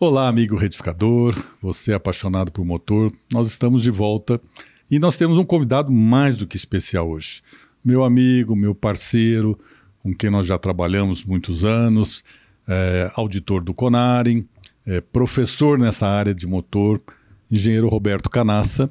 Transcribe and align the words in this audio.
Olá, 0.00 0.28
amigo 0.28 0.54
retificador, 0.54 1.34
você 1.60 1.90
é 1.90 1.94
apaixonado 1.96 2.52
por 2.52 2.64
motor, 2.64 3.10
nós 3.32 3.48
estamos 3.48 3.82
de 3.82 3.90
volta 3.90 4.40
e 4.88 4.96
nós 4.96 5.18
temos 5.18 5.38
um 5.38 5.44
convidado 5.44 5.90
mais 5.90 6.36
do 6.36 6.46
que 6.46 6.56
especial 6.56 7.10
hoje. 7.10 7.42
Meu 7.84 8.04
amigo, 8.04 8.54
meu 8.54 8.76
parceiro, 8.76 9.58
com 10.00 10.14
quem 10.14 10.30
nós 10.30 10.46
já 10.46 10.56
trabalhamos 10.56 11.24
muitos 11.24 11.64
anos, 11.64 12.22
é, 12.68 13.10
auditor 13.16 13.60
do 13.60 13.74
Conarim, 13.74 14.46
é, 14.86 15.00
professor 15.00 15.76
nessa 15.76 16.06
área 16.06 16.32
de 16.32 16.46
motor, 16.46 17.02
engenheiro 17.50 17.88
Roberto 17.88 18.30
Canassa, 18.30 18.88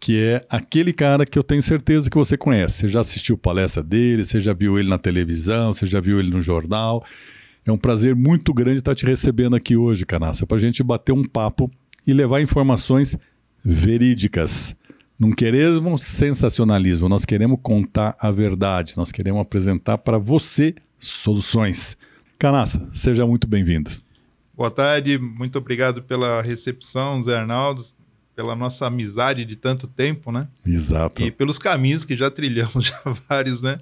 que 0.00 0.20
é 0.20 0.44
aquele 0.50 0.92
cara 0.92 1.24
que 1.24 1.38
eu 1.38 1.44
tenho 1.44 1.62
certeza 1.62 2.10
que 2.10 2.18
você 2.18 2.36
conhece. 2.36 2.78
Você 2.78 2.88
já 2.88 2.98
assistiu 2.98 3.38
palestra 3.38 3.80
dele, 3.80 4.24
você 4.24 4.40
já 4.40 4.52
viu 4.52 4.76
ele 4.76 4.88
na 4.88 4.98
televisão, 4.98 5.72
você 5.72 5.86
já 5.86 6.00
viu 6.00 6.18
ele 6.18 6.30
no 6.30 6.42
jornal. 6.42 7.04
É 7.68 7.72
um 7.72 7.76
prazer 7.76 8.16
muito 8.16 8.54
grande 8.54 8.78
estar 8.78 8.94
te 8.94 9.04
recebendo 9.04 9.54
aqui 9.54 9.76
hoje, 9.76 10.06
Canassa, 10.06 10.46
para 10.46 10.56
a 10.56 10.60
gente 10.60 10.82
bater 10.82 11.12
um 11.12 11.22
papo 11.22 11.70
e 12.06 12.14
levar 12.14 12.40
informações 12.40 13.14
verídicas. 13.62 14.74
Não 15.18 15.30
queremos 15.30 16.02
sensacionalismo, 16.02 17.10
nós 17.10 17.26
queremos 17.26 17.58
contar 17.62 18.16
a 18.18 18.30
verdade, 18.30 18.94
nós 18.96 19.12
queremos 19.12 19.42
apresentar 19.42 19.98
para 19.98 20.16
você 20.16 20.74
soluções. 20.98 21.94
Canassa, 22.38 22.88
seja 22.90 23.26
muito 23.26 23.46
bem-vindo. 23.46 23.90
Boa 24.56 24.70
tarde, 24.70 25.18
muito 25.18 25.58
obrigado 25.58 26.02
pela 26.02 26.40
recepção, 26.40 27.20
Zé 27.20 27.36
Arnaldo, 27.36 27.84
pela 28.34 28.56
nossa 28.56 28.86
amizade 28.86 29.44
de 29.44 29.56
tanto 29.56 29.86
tempo, 29.86 30.32
né? 30.32 30.48
Exato. 30.64 31.22
E 31.22 31.30
pelos 31.30 31.58
caminhos 31.58 32.06
que 32.06 32.16
já 32.16 32.30
trilhamos, 32.30 32.86
já 32.88 33.02
vários, 33.28 33.60
né? 33.60 33.78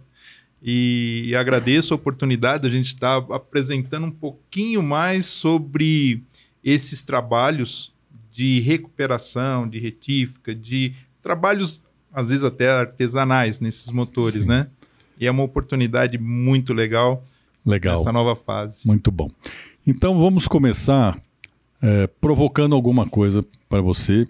E, 0.62 1.34
agradeço 1.38 1.92
a 1.92 1.96
oportunidade 1.96 2.62
de 2.62 2.68
a 2.68 2.70
gente 2.70 2.86
estar 2.86 3.20
tá 3.20 3.36
apresentando 3.36 4.06
um 4.06 4.10
pouquinho 4.10 4.82
mais 4.82 5.26
sobre 5.26 6.22
esses 6.64 7.02
trabalhos 7.02 7.92
de 8.32 8.60
recuperação, 8.60 9.68
de 9.68 9.78
retífica, 9.78 10.54
de 10.54 10.94
trabalhos 11.22 11.82
às 12.12 12.30
vezes 12.30 12.44
até 12.44 12.70
artesanais 12.70 13.60
nesses 13.60 13.90
motores, 13.90 14.44
Sim. 14.44 14.48
né? 14.48 14.68
E 15.18 15.26
é 15.26 15.30
uma 15.30 15.42
oportunidade 15.42 16.18
muito 16.18 16.72
legal. 16.72 17.24
Legal. 17.64 17.96
Nessa 17.96 18.12
nova 18.12 18.34
fase. 18.34 18.86
Muito 18.86 19.10
bom. 19.10 19.30
Então 19.86 20.18
vamos 20.18 20.48
começar 20.48 21.20
é, 21.82 22.06
provocando 22.06 22.74
alguma 22.74 23.06
coisa 23.06 23.42
para 23.68 23.80
você. 23.80 24.26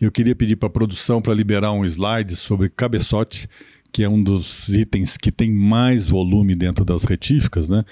Eu 0.00 0.10
queria 0.10 0.34
pedir 0.34 0.56
para 0.56 0.68
a 0.68 0.70
produção 0.70 1.20
para 1.20 1.34
liberar 1.34 1.72
um 1.72 1.84
slide 1.84 2.34
sobre 2.36 2.68
cabeçote 2.68 3.48
que 3.92 4.02
é 4.02 4.08
um 4.08 4.22
dos 4.22 4.68
itens 4.68 5.16
que 5.16 5.32
tem 5.32 5.50
mais 5.50 6.06
volume 6.06 6.54
dentro 6.54 6.84
das 6.84 7.04
retíficas, 7.04 7.68
né? 7.68 7.84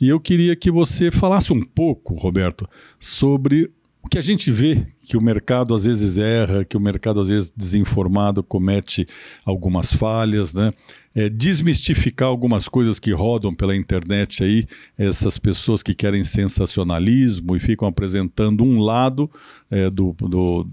E 0.00 0.08
eu 0.08 0.20
queria 0.20 0.54
que 0.54 0.70
você 0.70 1.10
falasse 1.10 1.52
um 1.52 1.62
pouco, 1.62 2.14
Roberto, 2.14 2.68
sobre 2.98 3.70
o 4.06 4.08
que 4.08 4.18
a 4.18 4.22
gente 4.22 4.52
vê 4.52 4.86
que 5.02 5.16
o 5.16 5.20
mercado 5.20 5.74
às 5.74 5.84
vezes 5.84 6.16
erra, 6.16 6.64
que 6.64 6.76
o 6.76 6.80
mercado 6.80 7.18
às 7.18 7.28
vezes 7.28 7.52
desinformado 7.56 8.40
comete 8.40 9.04
algumas 9.44 9.92
falhas, 9.92 10.54
né? 10.54 10.72
É, 11.12 11.28
desmistificar 11.28 12.28
algumas 12.28 12.68
coisas 12.68 13.00
que 13.00 13.10
rodam 13.10 13.52
pela 13.52 13.74
internet 13.74 14.44
aí, 14.44 14.66
essas 14.98 15.38
pessoas 15.38 15.82
que 15.82 15.94
querem 15.94 16.22
sensacionalismo 16.22 17.56
e 17.56 17.60
ficam 17.60 17.88
apresentando 17.88 18.62
um 18.62 18.78
lado 18.78 19.28
é, 19.70 19.90
do, 19.90 20.14
do, 20.20 20.68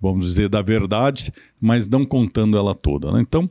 vamos 0.00 0.24
dizer, 0.26 0.48
da 0.48 0.62
verdade, 0.62 1.32
mas 1.60 1.86
não 1.86 2.06
contando 2.06 2.56
ela 2.56 2.74
toda. 2.74 3.12
Né? 3.12 3.20
Então, 3.20 3.50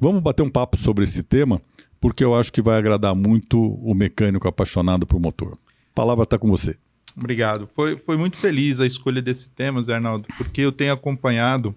Vamos 0.00 0.22
bater 0.22 0.42
um 0.42 0.50
papo 0.50 0.78
sobre 0.78 1.04
esse 1.04 1.22
tema, 1.22 1.60
porque 2.00 2.24
eu 2.24 2.34
acho 2.34 2.50
que 2.50 2.62
vai 2.62 2.78
agradar 2.78 3.14
muito 3.14 3.60
o 3.60 3.94
mecânico 3.94 4.48
apaixonado 4.48 5.06
por 5.06 5.20
motor. 5.20 5.52
A 5.52 5.94
palavra 5.94 6.24
está 6.24 6.38
com 6.38 6.48
você. 6.48 6.74
Obrigado. 7.14 7.66
Foi, 7.66 7.98
foi 7.98 8.16
muito 8.16 8.38
feliz 8.38 8.80
a 8.80 8.86
escolha 8.86 9.20
desse 9.20 9.50
tema, 9.50 9.82
Zé 9.82 9.96
Arnaldo, 9.96 10.26
porque 10.38 10.62
eu 10.62 10.72
tenho 10.72 10.94
acompanhado 10.94 11.74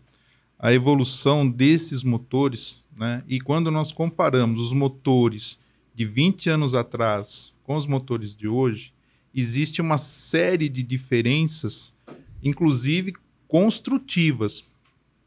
a 0.58 0.72
evolução 0.72 1.46
desses 1.46 2.02
motores, 2.02 2.86
né? 2.98 3.22
E 3.28 3.42
quando 3.42 3.70
nós 3.70 3.92
comparamos 3.92 4.62
os 4.62 4.72
motores 4.72 5.60
de 5.94 6.06
20 6.06 6.50
anos 6.50 6.74
atrás 6.74 7.54
com 7.64 7.76
os 7.76 7.86
motores 7.86 8.34
de 8.34 8.48
hoje, 8.48 8.94
existe 9.36 9.82
uma 9.82 9.98
série 9.98 10.70
de 10.70 10.82
diferenças, 10.82 11.94
inclusive 12.42 13.14
construtivas. 13.50 14.64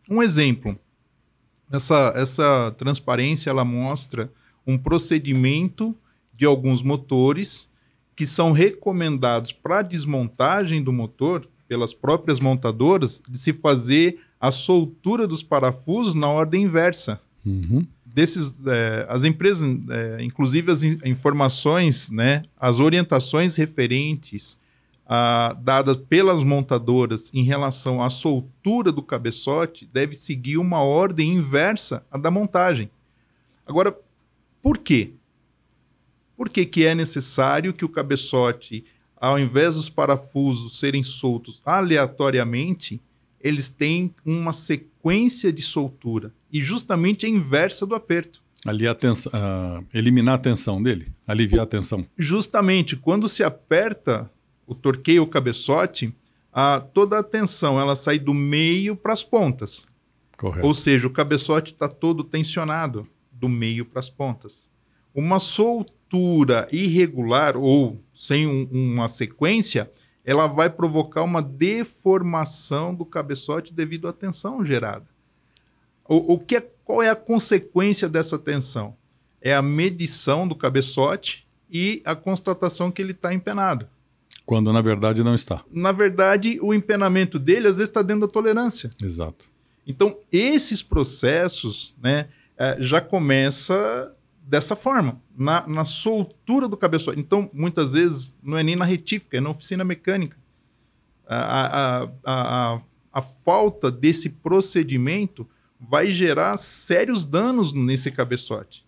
Um 0.09 0.23
exemplo: 0.23 0.79
essa, 1.71 2.13
essa 2.17 2.75
transparência 2.77 3.51
ela 3.51 3.65
mostra 3.65 4.31
um 4.67 4.77
procedimento 4.77 5.95
de 6.35 6.45
alguns 6.45 6.83
motores 6.83 7.69
que 8.15 8.27
são 8.27 8.53
recomendados 8.53 9.53
para 9.53 9.83
desmontagem 9.83 10.83
do 10.83 10.93
motor 10.93 11.49
pelas 11.69 11.93
próprias 11.93 12.41
montadoras 12.41 13.23
de 13.29 13.39
se 13.39 13.53
fazer 13.53 14.19
a 14.41 14.51
soltura 14.51 15.27
dos 15.27 15.43
parafusos 15.43 16.15
na 16.15 16.29
ordem 16.29 16.65
inversa. 16.65 17.21
Uhum. 17.45 17.87
Desses, 18.05 18.55
é, 18.67 19.07
as 19.09 19.25
empresas, 19.25 19.69
é, 19.91 20.19
inclusive 20.23 20.71
as 20.71 20.83
in 20.83 20.97
informações, 21.05 22.11
né, 22.11 22.43
as 22.59 22.81
orientações 22.81 23.57
referentes 23.57 24.59
ah, 25.09 25.55
dadas 25.61 25.97
pelas 25.97 26.43
montadoras 26.43 27.31
em 27.33 27.43
relação 27.43 28.03
à 28.03 28.11
soltura 28.11 28.91
do 28.91 29.03
cabeçote 29.03 29.89
deve 29.93 30.15
seguir 30.17 30.59
uma 30.59 30.83
ordem 30.83 31.35
inversa 31.35 32.05
à 32.11 32.19
da 32.19 32.31
montagem. 32.31 32.91
Agora, 33.65 33.97
por 34.61 34.79
quê? 34.79 35.13
Por 36.37 36.49
que, 36.49 36.67
que 36.67 36.85
é 36.85 36.95
necessário 36.95 37.73
que 37.73 37.85
o 37.85 37.89
cabeçote, 37.89 38.85
ao 39.17 39.39
invés 39.39 39.77
dos 39.77 39.89
parafusos 39.89 40.79
serem 40.79 41.03
soltos 41.03 41.63
aleatoriamente, 41.65 43.01
eles 43.41 43.69
têm 43.69 44.13
uma 44.25 44.53
sequência 44.53 45.53
de 45.53 45.63
soltura 45.63 46.35
e 46.53 46.61
justamente 46.61 47.27
a 47.27 47.29
inversa 47.29 47.87
do 47.87 47.95
aperto. 47.95 48.43
Ali 48.67 48.89
a 48.89 48.95
tensão, 48.95 49.33
uh, 49.33 49.85
eliminar 49.95 50.35
a 50.35 50.39
tensão 50.39 50.83
dele, 50.83 51.07
aliviar 51.27 51.63
a 51.63 51.69
tensão. 51.69 52.05
Justamente, 52.19 52.97
quando 52.97 53.29
se 53.29 53.45
aperta 53.45 54.29
o 54.67 54.75
torqueio 54.75 55.23
o 55.23 55.27
cabeçote, 55.27 56.15
a, 56.53 56.81
toda 56.81 57.19
a 57.19 57.23
tensão 57.23 57.81
ela 57.81 57.95
sai 57.95 58.19
do 58.19 58.35
meio 58.35 58.97
para 58.97 59.13
as 59.13 59.23
pontas. 59.23 59.87
Correto. 60.37 60.67
Ou 60.67 60.75
seja, 60.75 61.07
o 61.07 61.13
cabeçote 61.13 61.73
está 61.73 61.89
todo 61.89 62.25
tensionado 62.25 63.07
do 63.31 63.49
meio 63.49 63.85
para 63.85 64.01
as 64.01 64.11
pontas. 64.11 64.71
Uma 65.15 65.39
soltura 65.39 66.69
irregular 66.73 67.57
ou 67.57 68.01
sem 68.13 68.47
um, 68.47 68.69
uma 68.73 69.09
sequência, 69.09 69.91
ela 70.25 70.47
vai 70.47 70.69
provocar 70.69 71.23
uma 71.23 71.41
deformação 71.41 72.95
do 72.95 73.07
cabeçote 73.07 73.73
devido 73.73 74.09
à 74.09 74.13
tensão 74.13 74.65
gerada. 74.65 75.07
O, 76.09 76.35
o 76.35 76.39
que 76.39 76.57
é, 76.57 76.61
qual 76.85 77.03
é 77.03 77.09
a 77.09 77.17
consequência 77.17 78.09
dessa 78.09 78.39
tensão? 78.39 78.97
É 79.41 79.55
a 79.55 79.63
medição 79.63 80.47
do 80.47 80.55
cabeçote 80.55 81.47
e 81.71 82.03
a 82.05 82.15
constatação 82.15 82.91
que 82.91 83.01
ele 83.01 83.13
está 83.13 83.33
empenado. 83.33 83.89
Quando 84.47 84.73
na 84.73 84.81
verdade 84.81 85.25
não 85.25 85.35
está. 85.35 85.63
Na 85.71 85.91
verdade, 85.91 86.59
o 86.63 86.73
empenamento 86.73 87.37
dele 87.37 87.67
às 87.67 87.79
vezes 87.79 87.91
está 87.91 88.01
dentro 88.01 88.29
da 88.29 88.33
tolerância. 88.33 88.89
Exato. 89.03 89.47
Então, 89.85 90.17
esses 90.33 90.83
processos 90.83 91.97
né, 92.01 92.29
é, 92.57 92.77
já 92.81 93.01
começa 93.01 94.15
dessa 94.47 94.77
forma, 94.77 95.21
na, 95.37 95.67
na 95.67 95.85
soltura 95.85 96.69
do 96.69 96.77
cabeçote. 96.77 97.19
Então, 97.19 97.51
muitas 97.53 97.93
vezes, 97.93 98.39
não 98.41 98.57
é 98.57 98.63
nem 98.63 98.77
na 98.77 98.85
retífica, 98.85 99.37
é 99.37 99.41
na 99.41 99.51
oficina 99.51 99.85
mecânica. 99.85 100.39
A, 101.27 102.05
a, 102.05 102.09
a, 102.25 102.81
a, 103.13 103.21
falta 103.21 103.91
desse 103.91 104.31
procedimento 104.31 105.49
vai 105.81 106.13
gerar 106.13 106.57
sérios 106.57 107.25
danos 107.25 107.73
nesse 107.73 108.13
cabeçote, 108.13 108.87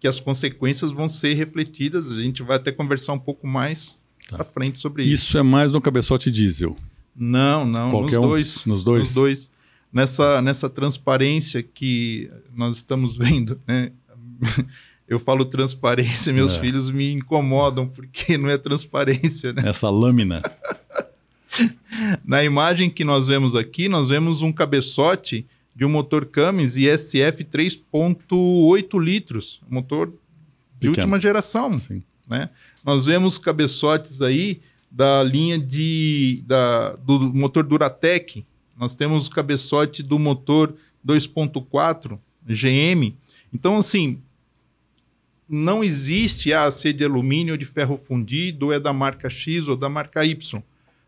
que 0.00 0.08
as 0.08 0.18
consequências 0.18 0.90
vão 0.90 1.06
ser 1.06 1.34
refletidas. 1.34 2.10
A 2.10 2.20
gente 2.20 2.42
vai 2.42 2.56
até 2.56 2.72
conversar 2.72 3.12
um 3.12 3.18
pouco 3.20 3.46
mais 3.46 4.01
tá. 4.28 4.42
à 4.42 4.44
frente 4.44 4.78
sobre 4.78 5.02
isso. 5.02 5.24
Isso 5.24 5.38
é 5.38 5.42
mais 5.42 5.72
no 5.72 5.80
cabeçote 5.80 6.30
diesel? 6.30 6.76
Não, 7.14 7.64
não, 7.64 7.90
Qualquer 7.90 8.18
nos 8.18 8.26
dois. 8.26 8.66
Um? 8.66 8.70
Nos 8.70 8.84
dois? 8.84 9.00
Nos 9.00 9.14
dois. 9.14 9.52
Nessa, 9.92 10.40
nessa 10.40 10.70
transparência 10.70 11.62
que 11.62 12.30
nós 12.54 12.76
estamos 12.76 13.16
vendo, 13.18 13.60
né? 13.66 13.92
Eu 15.06 15.18
falo 15.18 15.44
transparência, 15.44 16.32
meus 16.32 16.54
é. 16.54 16.60
filhos 16.60 16.90
me 16.90 17.12
incomodam 17.12 17.86
porque 17.86 18.38
não 18.38 18.48
é 18.48 18.56
transparência, 18.56 19.52
né? 19.52 19.68
Essa 19.68 19.90
lâmina. 19.90 20.42
Na 22.24 22.42
imagem 22.42 22.88
que 22.88 23.04
nós 23.04 23.28
vemos 23.28 23.54
aqui, 23.54 23.88
nós 23.88 24.08
vemos 24.08 24.40
um 24.40 24.50
cabeçote 24.50 25.46
de 25.74 25.84
um 25.84 25.88
motor 25.88 26.24
Cummins 26.24 26.76
ISF 26.76 27.44
3.8 27.44 28.98
litros, 29.02 29.60
motor 29.68 30.06
de 30.08 30.14
Pequeno. 30.88 30.96
última 30.96 31.20
geração, 31.20 31.78
Sim. 31.78 32.02
Né? 32.32 32.50
Nós 32.84 33.04
vemos 33.04 33.38
cabeçotes 33.38 34.20
aí 34.20 34.60
da 34.90 35.22
linha 35.22 35.58
de, 35.58 36.42
da, 36.46 36.96
do 36.96 37.18
motor 37.32 37.62
Duratec. 37.62 38.44
Nós 38.76 38.94
temos 38.94 39.28
o 39.28 39.30
cabeçote 39.30 40.02
do 40.02 40.18
motor 40.18 40.74
2.4 41.06 42.18
GM. 42.44 43.14
Então, 43.52 43.78
assim, 43.78 44.20
não 45.48 45.84
existe 45.84 46.52
a 46.52 46.64
ah, 46.64 46.70
ser 46.70 46.92
de 46.92 47.04
alumínio 47.04 47.54
ou 47.54 47.58
de 47.58 47.64
ferro 47.64 47.96
fundido, 47.96 48.66
ou 48.66 48.72
é 48.72 48.80
da 48.80 48.92
marca 48.92 49.28
X 49.30 49.68
ou 49.68 49.76
da 49.76 49.88
marca 49.88 50.24
Y. 50.24 50.62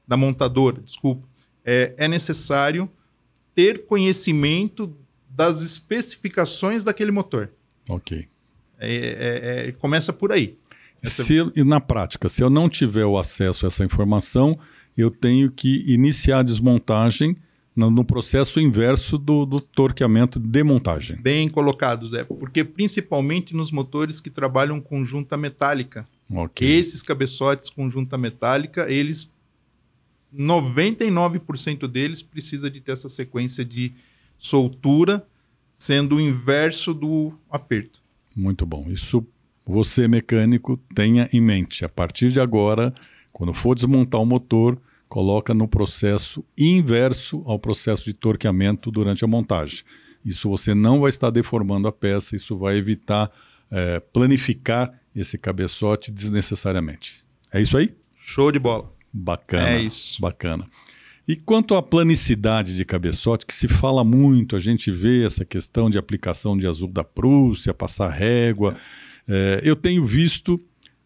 da 0.07 0.17
montadora, 0.17 0.83
desculpa, 0.83 1.27
é, 1.65 1.95
é 1.97 2.07
necessário 2.07 2.91
ter 3.55 3.87
conhecimento 3.87 4.95
das 5.29 5.63
especificações 5.63 6.85
daquele 6.85 7.11
motor. 7.11 7.51
Ok. 7.89 8.29
É, 8.79 8.95
é, 8.95 9.69
é, 9.69 9.73
começa 9.73 10.13
por 10.13 10.31
aí. 10.31 10.59
Se, 11.09 11.35
e 11.55 11.65
na 11.65 11.81
prática, 11.81 12.29
se 12.29 12.43
eu 12.43 12.51
não 12.51 12.69
tiver 12.69 13.05
o 13.05 13.19
acesso 13.19 13.67
a 13.67 13.69
essa 13.69 13.85
informação, 13.85 14.59
eu 14.97 15.11
tenho 15.11 15.51
que 15.51 15.85
iniciar 15.87 16.41
a 16.41 16.43
desmontagem 16.43 17.37
no, 17.75 17.91
no 17.91 18.05
processo 18.05 18.61
inverso 18.61 19.19
do, 19.19 19.45
do, 19.45 19.61
torqueamento 19.61 20.39
de 20.39 20.63
montagem. 20.63 21.17
Bem 21.21 21.49
colocado, 21.49 22.09
Zé. 22.09 22.25
Porque 22.25 22.63
principalmente 22.63 23.55
nos 23.55 23.73
motores 23.73 24.21
que 24.21 24.31
trabalham 24.31 24.81
com 24.81 25.05
junta 25.05 25.37
metálica. 25.37 26.07
Okay. 26.31 26.79
Esses 26.79 27.03
cabeçotes 27.03 27.69
com 27.69 27.91
junta 27.91 28.17
metálica, 28.17 28.91
eles 28.91 29.31
99% 30.35 31.87
deles 31.87 32.23
precisa 32.23 32.71
de 32.71 32.81
ter 32.81 32.93
essa 32.93 33.09
sequência 33.09 33.65
de 33.65 33.93
soltura, 34.39 35.27
sendo 35.73 36.17
o 36.17 36.21
inverso 36.21 36.95
do 36.95 37.33
aperto. 37.51 38.01
Muito 38.35 38.65
bom. 38.65 38.87
Isso 38.89 39.27
você, 39.67 40.07
mecânico, 40.07 40.77
tenha 40.95 41.29
em 41.33 41.41
mente. 41.41 41.85
A 41.85 41.89
partir 41.89 42.31
de 42.31 42.41
agora, 42.41 42.93
quando 43.33 43.55
for 43.55 43.75
desmontar 43.75 44.21
o 44.21 44.27
motor, 44.27 44.79
coloca 45.09 45.55
no 45.55 45.69
processo 45.69 46.45
inverso 46.57 47.43
ao 47.47 47.59
processo 47.59 48.05
de 48.05 48.13
torqueamento 48.13 48.91
durante 48.91 49.25
a 49.25 49.29
montagem. 49.29 49.85
Isso 50.25 50.49
você 50.49 50.75
não 50.75 51.01
vai 51.01 51.11
estar 51.11 51.31
deformando 51.31 51.87
a 51.87 51.93
peça, 51.93 52.35
isso 52.35 52.57
vai 52.57 52.77
evitar 52.77 53.31
é, 53.71 54.01
planificar 54.01 54.93
esse 55.15 55.39
cabeçote 55.39 56.11
desnecessariamente. 56.11 57.25
É 57.53 57.61
isso 57.61 57.77
aí? 57.77 57.95
Show 58.17 58.51
de 58.51 58.59
bola. 58.59 58.93
Bacana. 59.13 59.69
É 59.69 59.81
isso. 59.81 60.21
Bacana. 60.21 60.67
E 61.27 61.37
quanto 61.37 61.75
à 61.75 61.83
planicidade 61.83 62.75
de 62.75 62.85
cabeçote, 62.85 63.47
que 63.47 63.55
se 63.55 63.69
fala 63.69 64.05
muito, 64.05 64.57
a 64.57 64.59
gente 64.59 64.91
vê 64.91 65.25
essa 65.25 65.45
questão 65.45 65.89
de 65.89 65.97
aplicação 65.97 66.57
de 66.57 66.67
azul 66.67 66.89
da 66.89 67.05
Prússia, 67.05 67.73
passar 67.73 68.11
régua. 68.11 68.75
É, 68.75 68.81
eu 69.63 69.75
tenho 69.75 70.05
visto 70.05 70.61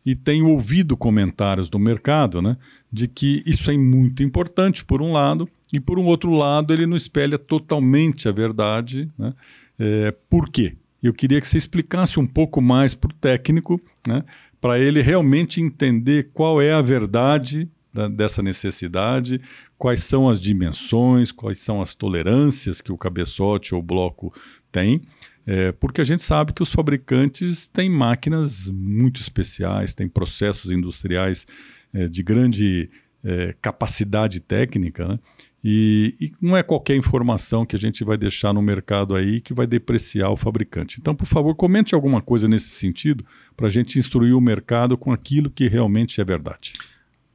e 0.05 0.15
tenho 0.15 0.49
ouvido 0.49 0.97
comentários 0.97 1.69
do 1.69 1.79
mercado 1.79 2.41
né, 2.41 2.57
de 2.91 3.07
que 3.07 3.43
isso 3.45 3.71
é 3.71 3.77
muito 3.77 4.23
importante, 4.23 4.85
por 4.85 5.03
um 5.03 5.13
lado, 5.13 5.49
e 5.73 5.79
por 5.79 5.99
um 5.99 6.07
outro 6.07 6.33
lado, 6.33 6.73
ele 6.73 6.87
não 6.87 6.97
espelha 6.97 7.39
totalmente 7.39 8.27
a 8.27 8.33
verdade. 8.33 9.11
Né? 9.19 9.35
É, 9.79 10.15
por 10.31 10.49
quê? 10.49 10.77
Eu 11.03 11.13
queria 11.13 11.41
que 11.41 11.47
você 11.47 11.59
explicasse 11.59 12.19
um 12.19 12.27
pouco 12.27 12.61
mais 12.61 12.95
para 12.95 13.11
o 13.11 13.15
técnico, 13.15 13.81
né, 14.07 14.25
para 14.61 14.81
ele 14.81 15.01
realmente 15.01 15.61
entender 15.61 16.31
qual 16.33 16.61
é 16.61 16.73
a 16.73 16.83
verdade 16.83 17.69
da, 17.93 18.09
dessa 18.09 18.43
necessidade, 18.43 19.41
quais 19.77 20.03
são 20.03 20.29
as 20.29 20.41
dimensões, 20.41 21.31
quais 21.31 21.61
são 21.61 21.81
as 21.81 21.95
tolerâncias 21.95 22.81
que 22.81 22.91
o 22.91 22.99
cabeçote 22.99 23.75
ou 23.75 23.83
bloco 23.83 24.33
tem, 24.73 25.03
é, 25.51 25.73
porque 25.73 26.03
a 26.03 26.05
gente 26.05 26.21
sabe 26.21 26.53
que 26.53 26.63
os 26.63 26.71
fabricantes 26.71 27.69
têm 27.69 27.89
máquinas 27.89 28.69
muito 28.69 29.19
especiais, 29.19 29.95
têm 29.95 30.07
processos 30.07 30.71
industriais 30.71 31.47
é, 31.91 32.07
de 32.07 32.23
grande 32.23 32.91
é, 33.25 33.55
capacidade 33.63 34.41
técnica, 34.41 35.09
né? 35.09 35.19
E, 35.65 36.15
e, 36.21 36.33
não 36.39 36.55
é 36.55 36.63
qualquer 36.63 36.97
informação 36.97 37.65
que 37.65 37.75
a 37.75 37.79
gente 37.79 38.05
vai 38.05 38.19
deixar 38.19 38.53
no 38.53 38.61
mercado 38.61 39.15
aí 39.15 39.41
que 39.41 39.55
vai 39.55 39.67
depreciar 39.67 40.31
o 40.31 40.37
fabricante. 40.37 40.99
Então, 41.01 41.15
por 41.15 41.27
favor, 41.27 41.55
comente 41.55 41.95
alguma 41.95 42.21
coisa 42.21 42.47
nesse 42.47 42.69
sentido 42.69 43.25
para 43.57 43.69
a 43.69 43.71
gente 43.71 43.99
instruir 43.99 44.37
o 44.37 44.41
mercado 44.43 44.99
com 44.99 45.13
aquilo 45.13 45.51
que 45.51 45.67
realmente 45.67 46.21
é 46.21 46.25
verdade. 46.25 46.75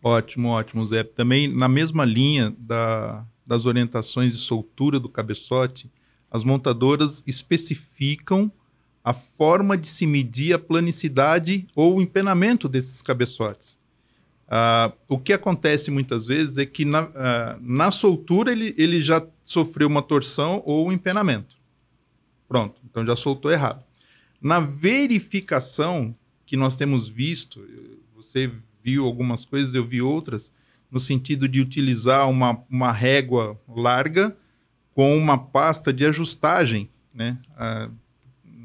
Ótimo, 0.04 0.50
ótimo, 0.50 0.86
Zé. 0.86 1.04
Também 1.04 1.48
na 1.48 1.68
mesma 1.68 2.06
linha 2.06 2.56
da, 2.60 3.25
das 3.44 3.65
orientações 3.65 4.33
de 4.33 4.39
soltura 4.39 5.00
do 5.00 5.10
cabeçote, 5.10 5.89
as 6.34 6.44
montadoras 6.44 7.24
especificam 7.28 8.52
a 9.04 9.14
forma 9.14 9.78
de 9.78 9.88
se 9.88 10.08
medir 10.08 10.54
a 10.54 10.60
planicidade 10.60 11.68
ou 11.76 11.98
o 11.98 12.02
empenamento 12.02 12.68
desses 12.68 13.04
cabeçotes. 13.04 13.78
Uh, 14.48 14.92
o 15.08 15.20
que 15.20 15.32
acontece 15.32 15.92
muitas 15.92 16.26
vezes 16.26 16.58
é 16.58 16.66
que 16.66 16.86
na, 16.86 17.04
uh, 17.04 17.12
na 17.62 17.92
soltura 17.92 18.52
ele, 18.52 18.74
ele 18.78 19.04
já 19.04 19.26
sofreu 19.44 19.88
uma 19.88 20.02
torção 20.02 20.64
ou 20.66 20.88
um 20.88 20.92
empenamento. 20.92 21.56
Pronto, 22.48 22.82
então 22.84 23.06
já 23.06 23.16
soltou 23.16 23.52
errado. 23.52 23.84
Na 24.42 24.60
verificação 24.60 26.16
que 26.46 26.58
nós 26.58 26.76
temos 26.76 27.08
visto, 27.08 27.66
você 28.16 28.52
viu 28.84 29.06
algumas 29.06 29.46
coisas, 29.46 29.74
eu 29.74 29.86
vi 29.86 30.02
outras, 30.02 30.52
no 30.90 31.00
sentido 31.00 31.48
de 31.48 31.62
utilizar 31.62 32.30
uma, 32.30 32.64
uma 32.70 32.92
régua 32.92 33.60
larga 33.68 34.36
com 34.94 35.18
uma 35.18 35.38
pasta 35.38 35.92
de 35.92 36.06
ajustagem, 36.06 36.90
né? 37.13 37.38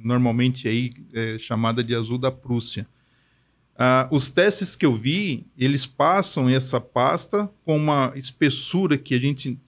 Normalmente 0.05 0.69
aí 0.69 0.93
é 1.13 1.39
chamada 1.39 1.83
de 1.83 1.95
azul 1.95 2.19
da 2.19 2.31
Prússia. 2.31 2.87
Ah, 3.77 4.09
os 4.11 4.29
testes 4.29 4.75
que 4.75 4.85
eu 4.85 4.95
vi, 4.95 5.47
eles 5.57 5.87
passam 5.87 6.49
essa 6.49 6.81
pasta 6.81 7.49
com 7.65 7.77
uma 7.77 8.13
espessura 8.17 8.99
que 8.99 9.15
a 9.15 9.21
gente 9.21 9.59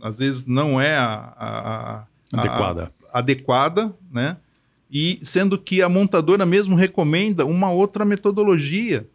às 0.00 0.18
vezes 0.18 0.46
não 0.46 0.80
é 0.80 0.96
a, 0.96 1.34
a, 1.36 2.06
a 2.32 2.40
adequada. 2.40 2.92
adequada, 3.12 3.94
né? 4.10 4.36
E 4.90 5.18
sendo 5.22 5.56
que 5.56 5.80
a 5.80 5.88
montadora 5.88 6.44
mesmo 6.44 6.74
recomenda 6.74 7.46
uma 7.46 7.70
outra 7.70 8.04
metodologia 8.04 9.08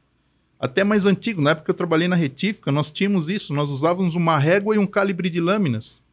até 0.59 0.83
mais 0.83 1.05
antigo. 1.05 1.41
Na 1.41 1.51
época 1.51 1.65
que 1.65 1.71
eu 1.71 1.75
trabalhei 1.75 2.07
na 2.07 2.15
retífica, 2.15 2.71
nós 2.71 2.91
tínhamos 2.91 3.29
isso, 3.29 3.53
nós 3.53 3.69
usávamos 3.69 4.15
uma 4.15 4.37
régua 4.37 4.75
e 4.75 4.79
um 4.79 4.87
calibre 4.87 5.29
de 5.29 5.39
lâminas. 5.39 6.03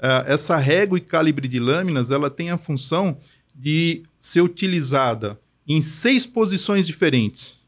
Uh, 0.00 0.24
essa 0.26 0.56
régua 0.56 0.96
e 0.96 1.00
calibre 1.00 1.46
de 1.46 1.60
lâminas, 1.60 2.10
ela 2.10 2.30
tem 2.30 2.50
a 2.50 2.56
função 2.56 3.18
de 3.54 4.02
ser 4.18 4.40
utilizada 4.40 5.38
em 5.68 5.82
seis 5.82 6.24
posições 6.24 6.86
diferentes. 6.86 7.60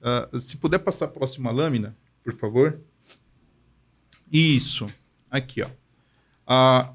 Uh, 0.00 0.38
se 0.38 0.56
puder 0.58 0.78
passar 0.78 1.06
a 1.06 1.08
próxima 1.08 1.50
lâmina, 1.50 1.96
por 2.22 2.32
favor. 2.34 2.78
Isso. 4.32 4.88
Aqui, 5.28 5.62
ó. 5.62 5.68
Uh, 6.46 6.94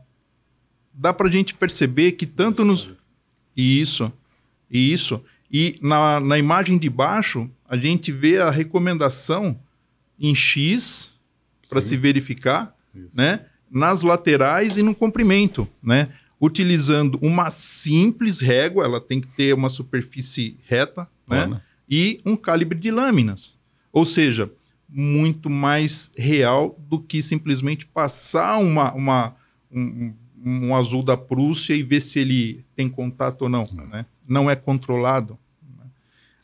dá 0.94 1.12
para 1.14 1.28
a 1.28 1.32
gente 1.32 1.54
perceber 1.54 2.14
que 2.14 2.26
tanto 2.26 2.64
nos... 2.64 2.88
Isso. 3.58 4.12
Isso. 4.72 5.22
E 5.52 5.78
na, 5.82 6.22
na 6.22 6.38
imagem 6.38 6.78
de 6.78 6.90
baixo, 6.90 7.50
a 7.68 7.76
gente 7.76 8.14
vê 8.14 8.38
a 8.38 8.50
recomendação 8.50 9.60
em 10.18 10.34
X 10.34 11.12
para 11.70 11.82
se 11.82 11.98
verificar, 11.98 12.74
Isso. 12.96 13.10
né? 13.14 13.46
Nas 13.72 14.02
laterais 14.02 14.78
e 14.78 14.84
no 14.84 14.96
comprimento, 14.96 15.68
né? 15.82 16.10
Utilizando 16.42 17.20
uma 17.22 17.52
simples 17.52 18.40
régua, 18.40 18.86
ela 18.86 19.02
tem 19.02 19.20
que 19.20 19.28
ter 19.28 19.54
uma 19.54 19.70
superfície 19.70 20.58
reta, 20.68 21.08
né? 21.28 21.62
E 21.90 22.22
um 22.26 22.36
calibre 22.36 22.78
de 22.78 22.92
lâminas. 22.92 23.58
Ou 23.92 24.06
seja, 24.06 24.50
muito 24.88 25.50
mais 25.50 26.12
real 26.18 26.76
do 26.90 27.00
que 27.00 27.22
simplesmente 27.22 27.86
passar 27.86 28.58
uma, 28.58 28.92
uma 28.94 29.36
um, 29.72 30.14
um, 30.44 30.76
azul 30.76 31.04
da 31.04 31.16
Prússia 31.16 31.76
e 31.76 31.84
ver 31.84 32.02
se 32.02 32.20
ele 32.20 32.66
tem 32.76 32.90
contato 32.90 33.44
ou 33.44 33.50
não. 33.50 33.64
Não, 33.72 33.86
né? 33.86 34.06
não 34.28 34.50
é 34.50 34.56
controlado. 34.56 35.38
Né? 35.78 35.86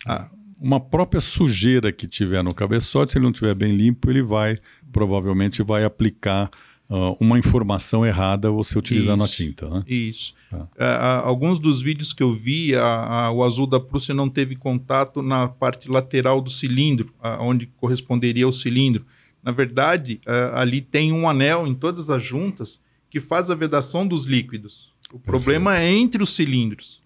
Ah, 0.05 0.29
uma 0.61 0.79
própria 0.79 1.19
sujeira 1.19 1.91
que 1.91 2.07
tiver 2.07 2.43
no 2.43 2.53
cabeçote, 2.53 3.11
se 3.11 3.17
ele 3.17 3.23
não 3.23 3.31
estiver 3.31 3.55
bem 3.55 3.75
limpo, 3.75 4.09
ele 4.09 4.21
vai, 4.21 4.59
provavelmente, 4.91 5.63
vai 5.63 5.83
aplicar 5.83 6.49
uh, 6.89 7.15
uma 7.19 7.37
informação 7.37 8.05
errada 8.05 8.51
você 8.51 8.77
utilizando 8.77 9.23
isso, 9.23 9.33
a 9.33 9.35
tinta. 9.35 9.69
Né? 9.69 9.83
Isso. 9.87 10.33
Ah. 10.51 11.23
Uh, 11.23 11.27
alguns 11.27 11.59
dos 11.59 11.81
vídeos 11.81 12.13
que 12.13 12.23
eu 12.23 12.33
vi, 12.33 12.75
a, 12.75 12.83
a, 12.83 13.31
o 13.31 13.43
azul 13.43 13.67
da 13.67 13.79
Prússia 13.79 14.13
não 14.13 14.29
teve 14.29 14.55
contato 14.55 15.21
na 15.21 15.47
parte 15.47 15.89
lateral 15.89 16.41
do 16.41 16.49
cilindro, 16.49 17.13
uh, 17.19 17.41
onde 17.41 17.67
corresponderia 17.77 18.45
ao 18.45 18.51
cilindro. 18.51 19.05
Na 19.43 19.51
verdade, 19.51 20.19
ali 20.53 20.81
tem 20.81 21.13
um 21.13 21.29
anel 21.29 21.67
em 21.67 21.75
todas 21.75 22.09
as 22.09 22.23
juntas 22.23 22.81
que 23.11 23.19
faz 23.19 23.51
a 23.51 23.55
vedação 23.55 24.07
dos 24.07 24.25
líquidos. 24.25 24.91
O 25.13 25.19
problema 25.19 25.77
é 25.77 25.87
entre 25.87 26.23
os 26.23 26.33
cilindros. 26.33 26.99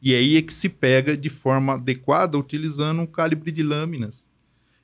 E 0.00 0.14
aí 0.14 0.38
é 0.38 0.42
que 0.42 0.54
se 0.54 0.70
pega 0.70 1.14
de 1.16 1.28
forma 1.28 1.74
adequada 1.74 2.38
utilizando 2.38 3.02
um 3.02 3.06
calibre 3.06 3.52
de 3.52 3.62
lâminas. 3.62 4.26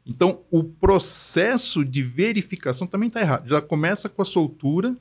Então, 0.08 0.40
o 0.50 0.64
processo 0.64 1.84
de 1.84 2.02
verificação 2.02 2.86
também 2.86 3.08
está 3.08 3.20
errado. 3.20 3.46
Já 3.46 3.60
começa 3.60 4.08
com 4.08 4.22
a 4.22 4.24
soltura 4.24 4.96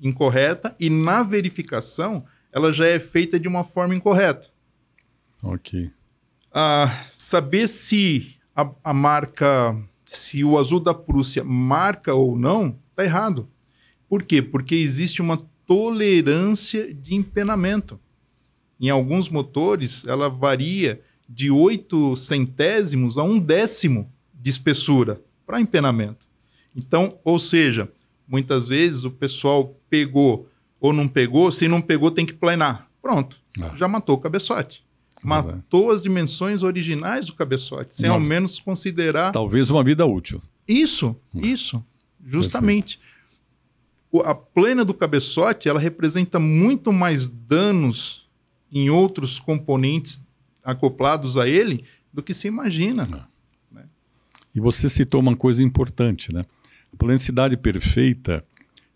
incorreta 0.00 0.74
e 0.80 0.90
na 0.90 1.22
verificação 1.22 2.24
ela 2.50 2.72
já 2.72 2.86
é 2.86 2.98
feita 2.98 3.38
de 3.38 3.46
uma 3.46 3.62
forma 3.62 3.94
incorreta. 3.94 4.48
Ok. 5.44 5.92
Ah, 6.52 7.06
saber 7.12 7.68
se 7.68 8.36
a, 8.54 8.68
a 8.82 8.92
marca, 8.92 9.80
se 10.04 10.42
o 10.42 10.58
azul 10.58 10.80
da 10.80 10.92
Prússia 10.92 11.44
marca 11.44 12.12
ou 12.12 12.36
não, 12.36 12.76
está 12.90 13.04
errado. 13.04 13.48
Por 14.08 14.24
quê? 14.24 14.42
Porque 14.42 14.74
existe 14.74 15.22
uma 15.22 15.38
tolerância 15.64 16.92
de 16.92 17.14
empenamento. 17.14 17.98
Em 18.80 18.90
alguns 18.90 19.28
motores, 19.28 20.04
ela 20.04 20.28
varia 20.28 21.00
de 21.28 21.48
8 21.48 22.16
centésimos 22.16 23.16
a 23.16 23.22
um 23.22 23.38
décimo 23.38 24.11
de 24.42 24.50
espessura 24.50 25.20
para 25.46 25.60
empenamento. 25.60 26.26
Então, 26.76 27.18
ou 27.24 27.38
seja, 27.38 27.88
muitas 28.26 28.68
vezes 28.68 29.04
o 29.04 29.10
pessoal 29.10 29.76
pegou 29.88 30.48
ou 30.80 30.92
não 30.92 31.06
pegou, 31.06 31.52
se 31.52 31.68
não 31.68 31.80
pegou 31.80 32.10
tem 32.10 32.26
que 32.26 32.32
planar. 32.32 32.88
Pronto, 33.00 33.40
Ah. 33.60 33.72
já 33.76 33.86
matou 33.86 34.16
o 34.16 34.20
cabeçote. 34.20 34.84
Matou 35.24 35.92
as 35.92 36.02
dimensões 36.02 36.64
originais 36.64 37.26
do 37.26 37.34
cabeçote, 37.34 37.94
sem 37.94 38.08
Uma- 38.08 38.16
ao 38.16 38.20
menos 38.20 38.58
considerar 38.58 39.30
Talvez 39.30 39.70
uma 39.70 39.84
vida 39.84 40.04
útil. 40.04 40.42
isso, 40.66 41.14
isso, 41.34 41.84
justamente. 42.26 42.98
O- 44.10 44.20
a 44.22 44.34
plena 44.34 44.84
do 44.84 44.92
cabeçote, 44.92 45.68
ela 45.68 45.78
representa 45.78 46.40
muito 46.40 46.92
mais 46.92 47.28
danos 47.28 48.28
em 48.72 48.90
outros 48.90 49.38
componentes 49.38 50.20
acoplados 50.64 51.36
a 51.36 51.48
ele 51.48 51.84
do 52.12 52.22
que 52.22 52.34
se 52.34 52.48
imagina. 52.48 53.28
E 54.54 54.60
você 54.60 54.88
citou 54.88 55.20
uma 55.20 55.36
coisa 55.36 55.62
importante, 55.62 56.32
né? 56.32 56.44
A 56.92 56.96
planicidade 56.96 57.56
perfeita 57.56 58.44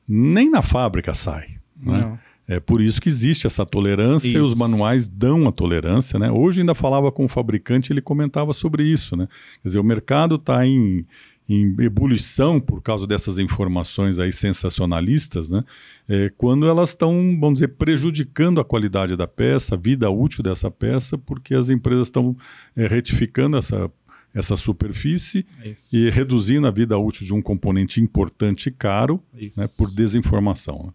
nem 0.07 0.51
na 0.51 0.63
fábrica 0.63 1.15
sai. 1.15 1.47
Né? 1.81 1.99
Não. 1.99 2.19
É 2.49 2.61
por 2.61 2.81
isso 2.81 3.01
que 3.01 3.09
existe 3.09 3.47
essa 3.47 3.67
tolerância 3.67 4.29
e 4.29 4.31
Isso. 4.31 4.43
os 4.43 4.57
manuais 4.57 5.09
dão 5.09 5.49
a 5.49 5.53
tolerância, 5.53 6.17
né? 6.17 6.31
Hoje 6.31 6.61
ainda 6.61 6.77
falava 6.77 7.11
com 7.11 7.25
o 7.25 7.29
fabricante, 7.29 7.93
ele 7.93 8.01
comentava 8.01 8.53
sobre 8.53 8.85
isso, 8.85 9.17
né? 9.17 9.27
Quer 9.63 9.69
dizer, 9.69 9.79
o 9.81 9.85
mercado 9.85 10.37
está 10.37 10.65
em, 10.65 11.05
em 11.49 11.75
ebulição 11.81 12.61
por 12.61 12.81
causa 12.81 13.05
dessas 13.05 13.41
informações 13.41 14.21
aí 14.21 14.33
sensacionalistas, 14.33 15.51
né? 15.51 15.65
É, 16.09 16.31
quando 16.37 16.69
elas 16.69 16.91
estão, 16.91 17.37
vamos 17.41 17.55
dizer, 17.55 17.69
prejudicando 17.69 18.61
a 18.61 18.65
qualidade 18.65 19.17
da 19.17 19.27
peça, 19.27 19.75
a 19.75 19.79
vida 19.79 20.09
útil 20.09 20.45
dessa 20.45 20.71
peça, 20.71 21.19
porque 21.19 21.53
as 21.53 21.69
empresas 21.69 22.07
estão 22.07 22.37
é, 22.77 22.87
retificando 22.87 23.57
essa, 23.57 23.91
essa 24.37 24.55
superfície 24.55 25.47
É 25.63 25.69
isso. 25.71 25.97
e 25.97 26.11
reduzindo 26.11 26.67
a 26.67 26.71
vida 26.71 26.97
útil 26.99 27.27
de 27.27 27.33
um 27.33 27.41
componente 27.41 28.01
importante 28.01 28.67
e 28.69 28.71
caro 28.71 29.23
é 29.35 29.51
né, 29.57 29.69
por 29.77 29.91
desinformação. 29.91 30.85
né? 30.87 30.93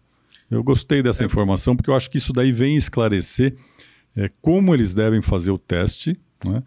Eu 0.50 0.62
gostei 0.62 1.02
dessa 1.02 1.24
informação 1.24 1.74
porque 1.74 1.90
eu 1.90 1.94
acho 1.94 2.10
que 2.10 2.18
isso 2.18 2.32
daí 2.32 2.52
vem 2.52 2.76
esclarecer 2.76 3.56
é, 4.14 4.30
como 4.40 4.72
eles 4.74 4.94
devem 4.94 5.20
fazer 5.22 5.50
o 5.50 5.58
teste 5.58 6.16
né, 6.44 6.62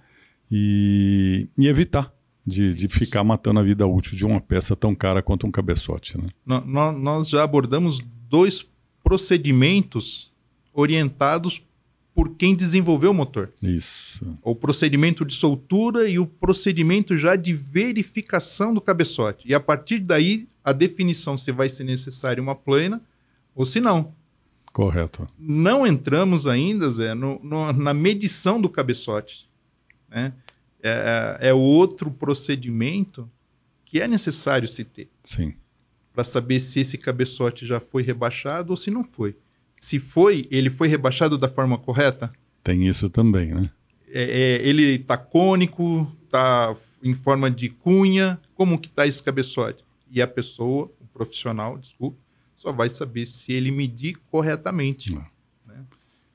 e, 0.51 1.47
e 1.57 1.67
evitar 1.67 2.11
de, 2.45 2.75
de 2.75 2.87
ficar 2.87 3.23
matando 3.23 3.59
a 3.59 3.63
vida 3.63 3.87
útil 3.87 4.17
de 4.17 4.25
uma 4.25 4.41
peça 4.41 4.75
tão 4.75 4.93
cara 4.93 5.21
quanto 5.21 5.47
um 5.47 5.51
cabeçote. 5.51 6.17
Né? 6.17 6.25
nó- 6.45 6.61
nó- 6.65 6.91
nós 6.91 7.29
já 7.29 7.43
abordamos 7.43 7.99
dois 8.29 8.65
procedimentos 9.03 10.31
orientados 10.73 11.61
por 12.15 12.35
quem 12.35 12.55
desenvolveu 12.55 13.11
o 13.11 13.13
motor. 13.13 13.51
Isso. 13.61 14.25
O 14.41 14.55
procedimento 14.55 15.25
de 15.25 15.33
soltura 15.35 16.07
e 16.09 16.17
o 16.17 16.25
procedimento 16.25 17.17
já 17.17 17.35
de 17.35 17.51
verificação 17.53 18.73
do 18.73 18.79
cabeçote. 18.79 19.45
E 19.47 19.53
a 19.53 19.59
partir 19.59 19.99
daí, 19.99 20.47
a 20.63 20.71
definição 20.71 21.37
se 21.37 21.51
vai 21.51 21.67
ser 21.69 21.83
necessária 21.83 22.41
uma 22.41 22.55
plana 22.55 23.01
ou 23.53 23.65
se 23.65 23.81
não. 23.81 24.15
Correto. 24.71 25.27
Não 25.37 25.85
entramos 25.85 26.47
ainda, 26.47 26.89
Zé, 26.89 27.13
no- 27.13 27.39
no- 27.43 27.71
na 27.73 27.93
medição 27.93 28.59
do 28.61 28.69
cabeçote. 28.69 29.49
né? 30.09 30.31
É, 30.81 31.37
é 31.49 31.53
outro 31.53 32.09
procedimento 32.11 33.29
que 33.83 33.99
é 33.99 34.07
necessário 34.07 34.67
se 34.67 34.83
ter 34.85 35.09
Sim. 35.23 35.53
para 36.13 36.23
saber 36.23 36.59
se 36.61 36.79
esse 36.79 36.97
cabeçote 36.97 37.65
já 37.65 37.79
foi 37.81 38.03
rebaixado 38.03 38.71
ou 38.71 38.77
se 38.77 38.89
não 38.89 39.03
foi. 39.03 39.35
Se 39.75 39.99
foi, 39.99 40.47
ele 40.49 40.69
foi 40.69 40.87
rebaixado 40.87 41.37
da 41.37 41.47
forma 41.47 41.77
correta? 41.77 42.29
Tem 42.63 42.87
isso 42.87 43.09
também, 43.09 43.53
né? 43.53 43.69
É, 44.07 44.23
é, 44.63 44.67
ele 44.67 44.83
está 44.83 45.17
cônico, 45.17 46.11
está 46.23 46.73
em 47.03 47.13
forma 47.13 47.51
de 47.51 47.69
cunha, 47.69 48.39
como 48.55 48.79
que 48.79 48.87
está 48.87 49.05
esse 49.05 49.21
cabeçote? 49.21 49.83
E 50.09 50.21
a 50.21 50.27
pessoa, 50.27 50.89
o 51.01 51.05
profissional, 51.13 51.77
desculpe, 51.77 52.17
só 52.55 52.71
vai 52.71 52.89
saber 52.89 53.25
se 53.25 53.51
ele 53.51 53.69
medir 53.71 54.15
corretamente. 54.31 55.13
Não. 55.13 55.35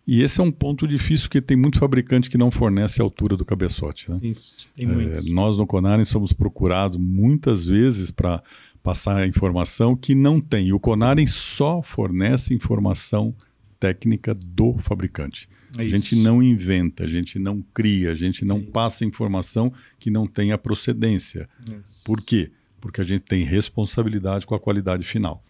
E 0.06 0.22
esse 0.22 0.40
é 0.40 0.42
um 0.44 0.50
ponto 0.50 0.88
difícil 0.88 1.28
porque 1.28 1.40
tem 1.40 1.56
muito 1.56 1.78
fabricante 1.78 2.28
que 2.28 2.36
não 2.38 2.50
fornece 2.50 3.00
a 3.00 3.04
altura 3.04 3.36
do 3.36 3.44
cabeçote, 3.44 4.10
né? 4.10 4.18
Isso, 4.22 4.68
tem 4.74 4.84
É, 4.88 4.92
muitos. 4.92 5.30
nós 5.30 5.56
no 5.56 5.66
Conaren 5.66 6.02
somos 6.02 6.32
procurados 6.32 6.96
muitas 6.96 7.66
vezes 7.66 8.10
para 8.10 8.42
passar 8.82 9.16
a 9.16 9.26
informação 9.26 9.96
que 9.96 10.14
não 10.14 10.40
tem. 10.40 10.72
O 10.72 10.80
Conaren 10.80 11.26
só 11.26 11.82
fornece 11.82 12.54
informação 12.54 13.34
técnica 13.78 14.34
do 14.46 14.76
fabricante. 14.78 15.48
É 15.78 15.82
A 15.82 15.88
gente 15.88 16.16
não 16.16 16.42
inventa, 16.42 17.04
a 17.04 17.06
gente 17.06 17.38
não 17.38 17.62
cria, 17.72 18.12
a 18.12 18.14
gente 18.14 18.44
não 18.44 18.58
É 18.58 18.62
passa 18.62 19.04
informação 19.04 19.72
que 19.98 20.10
não 20.10 20.26
tenha 20.26 20.58
procedência. 20.58 21.48
Isso. 21.64 22.04
Por 22.04 22.20
quê? 22.20 22.50
Porque 22.80 23.00
a 23.00 23.04
gente 23.04 23.22
tem 23.22 23.44
responsabilidade 23.44 24.46
com 24.46 24.54
a 24.54 24.60
qualidade 24.60 25.04
final. 25.04 25.42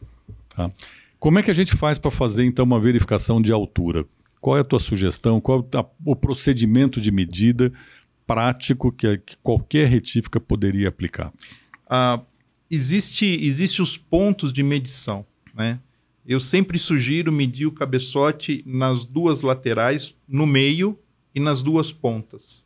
tá? 0.54 0.70
Como 1.18 1.38
é 1.38 1.42
que 1.42 1.50
a 1.50 1.54
gente 1.54 1.76
faz 1.76 1.99
para 1.99 2.10
fazer 2.10 2.44
então 2.44 2.64
uma 2.64 2.80
verificação 2.80 3.42
de 3.42 3.52
altura? 3.52 4.04
Qual 4.40 4.56
é 4.56 4.60
a 4.60 4.64
tua 4.64 4.80
sugestão? 4.80 5.40
Qual 5.40 5.68
é 5.75 5.84
o 6.04 6.16
procedimento 6.16 7.00
de 7.00 7.10
medida 7.10 7.72
prático 8.26 8.90
que, 8.92 9.18
que 9.18 9.37
qualquer 9.42 9.88
retífica 9.88 10.40
poderia 10.40 10.88
aplicar? 10.88 11.32
Ah, 11.88 12.20
existe, 12.70 13.26
existe 13.26 13.82
os 13.82 13.96
pontos 13.96 14.52
de 14.52 14.62
medição, 14.62 15.26
né? 15.54 15.80
Eu 16.24 16.38
sempre 16.38 16.78
sugiro 16.78 17.32
medir 17.32 17.66
o 17.66 17.72
cabeçote 17.72 18.62
nas 18.64 19.04
duas 19.04 19.42
laterais, 19.42 20.14
no 20.28 20.46
meio 20.46 20.96
e 21.34 21.40
nas 21.40 21.62
duas 21.62 21.90
pontas. 21.90 22.64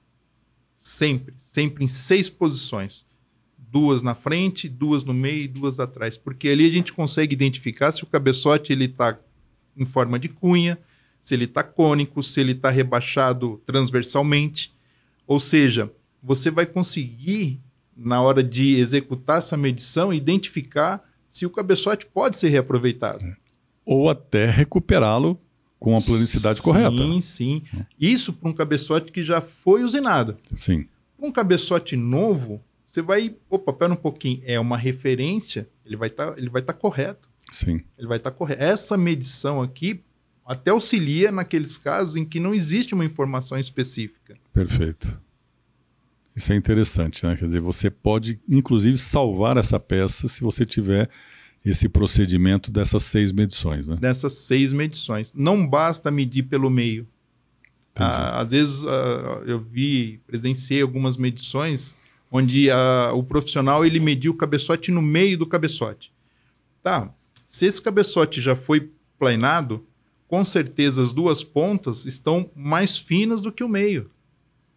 Sempre, 0.76 1.34
sempre 1.38 1.84
em 1.84 1.88
seis 1.88 2.28
posições. 2.28 3.06
Duas 3.56 4.02
na 4.02 4.14
frente, 4.14 4.68
duas 4.68 5.02
no 5.02 5.14
meio 5.14 5.44
e 5.44 5.49
duas 5.49 5.80
atrás. 5.80 6.18
Porque 6.18 6.49
ali 6.49 6.66
a 6.66 6.70
gente 6.70 6.92
consegue 6.92 7.32
identificar 7.32 7.90
se 7.90 8.02
o 8.02 8.06
cabeçote 8.06 8.73
ele 8.73 8.84
está 8.84 9.18
em 9.76 9.87
forma 9.87 10.18
de 10.18 10.28
cunha, 10.28 10.78
se 11.20 11.34
ele 11.34 11.44
está 11.44 11.62
cônico, 11.62 12.23
se 12.23 12.38
ele 12.40 12.52
está 12.52 12.68
rebaixado 12.68 13.62
transversalmente. 13.64 14.75
Ou 15.26 15.40
seja, 15.40 15.90
você 16.23 16.50
vai 16.50 16.66
conseguir, 16.66 17.61
na 17.96 18.20
hora 18.20 18.42
de 18.42 18.76
executar 18.76 19.38
essa 19.38 19.56
medição, 19.56 20.12
identificar 20.12 21.02
se 21.26 21.46
o 21.46 21.50
cabeçote 21.50 22.06
pode 22.06 22.36
ser 22.36 22.48
reaproveitado. 22.48 23.24
Ou 23.84 24.08
até 24.08 24.50
recuperá-lo 24.50 25.40
com 25.78 25.96
a 25.96 26.00
planicidade 26.00 26.62
correta. 26.62 26.96
Sim, 26.96 27.20
sim. 27.20 27.62
Isso 28.00 28.32
para 28.32 28.48
um 28.48 28.52
cabeçote 28.52 29.12
que 29.12 29.22
já 29.22 29.40
foi 29.40 29.82
usinado. 29.84 30.36
Sim, 30.54 30.86
Um 31.18 31.30
cabeçote 31.30 31.96
novo, 31.96 32.62
você 32.86 33.02
vai. 33.02 33.34
Opa, 33.50 33.72
pera 33.72 33.92
um 33.92 33.96
pouquinho. 33.96 34.40
É 34.44 34.58
uma 34.58 34.76
referência, 34.78 35.68
ele 35.84 35.96
vai 35.96 36.08
estar 36.08 36.38
ele 36.38 36.48
vai 36.48 36.62
tá 36.62 36.72
correto. 36.72 37.28
sim. 37.52 37.82
Ele 37.98 38.06
vai 38.06 38.16
estar 38.18 38.30
correto. 38.30 38.62
Essa 38.62 38.96
medição 38.96 39.60
aqui 39.60 40.00
até 40.46 40.70
auxilia 40.70 41.32
naqueles 41.32 41.76
casos 41.76 42.16
em 42.16 42.24
que 42.24 42.38
não 42.38 42.54
existe 42.54 42.94
uma 42.94 43.04
informação 43.04 43.58
específica. 43.58 44.36
Perfeito. 44.52 45.20
Isso 46.35 46.53
é 46.53 46.57
interessante, 46.57 47.25
né? 47.25 47.37
Quer 47.37 47.45
dizer, 47.45 47.61
você 47.61 47.91
pode, 47.91 48.41
inclusive, 48.49 48.99
salvar 48.99 49.57
essa 49.57 49.79
peça 49.79 50.29
se 50.29 50.43
você 50.43 50.64
tiver 50.64 51.09
esse 51.64 51.88
procedimento 51.88 52.71
dessas 52.71 53.05
seis 53.05 53.33
medições, 53.33 53.88
né? 53.88 53.97
Dessas 53.97 54.35
seis 54.35 54.73
medições. 54.73 55.33
Não 55.35 55.67
basta 55.67 56.11
medir 56.11 56.43
pelo 56.45 56.69
meio. 56.69 57.07
Ah, 57.97 58.41
às 58.41 58.50
vezes 58.50 58.85
ah, 58.85 59.43
eu 59.47 59.61
vi, 59.61 60.21
presenciei 60.26 60.83
algumas 60.83 61.17
medições 61.17 61.97
onde 62.31 62.69
ah, 62.71 63.12
o 63.14 63.23
profissional 63.23 63.85
ele 63.85 64.00
mediu 64.00 64.33
o 64.33 64.37
cabeçote 64.37 64.91
no 64.91 65.00
meio 65.00 65.38
do 65.38 65.47
cabeçote. 65.47 66.12
Tá. 66.83 67.14
Se 67.47 67.64
esse 67.67 67.81
cabeçote 67.81 68.41
já 68.41 68.57
foi 68.57 68.91
planado, 69.19 69.87
com 70.26 70.45
certeza 70.45 71.00
as 71.00 71.12
duas 71.12 71.45
pontas 71.45 72.05
estão 72.05 72.50
mais 72.57 72.99
finas 72.99 73.41
do 73.41 73.53
que 73.53 73.62
o 73.62 73.69
meio. 73.69 74.11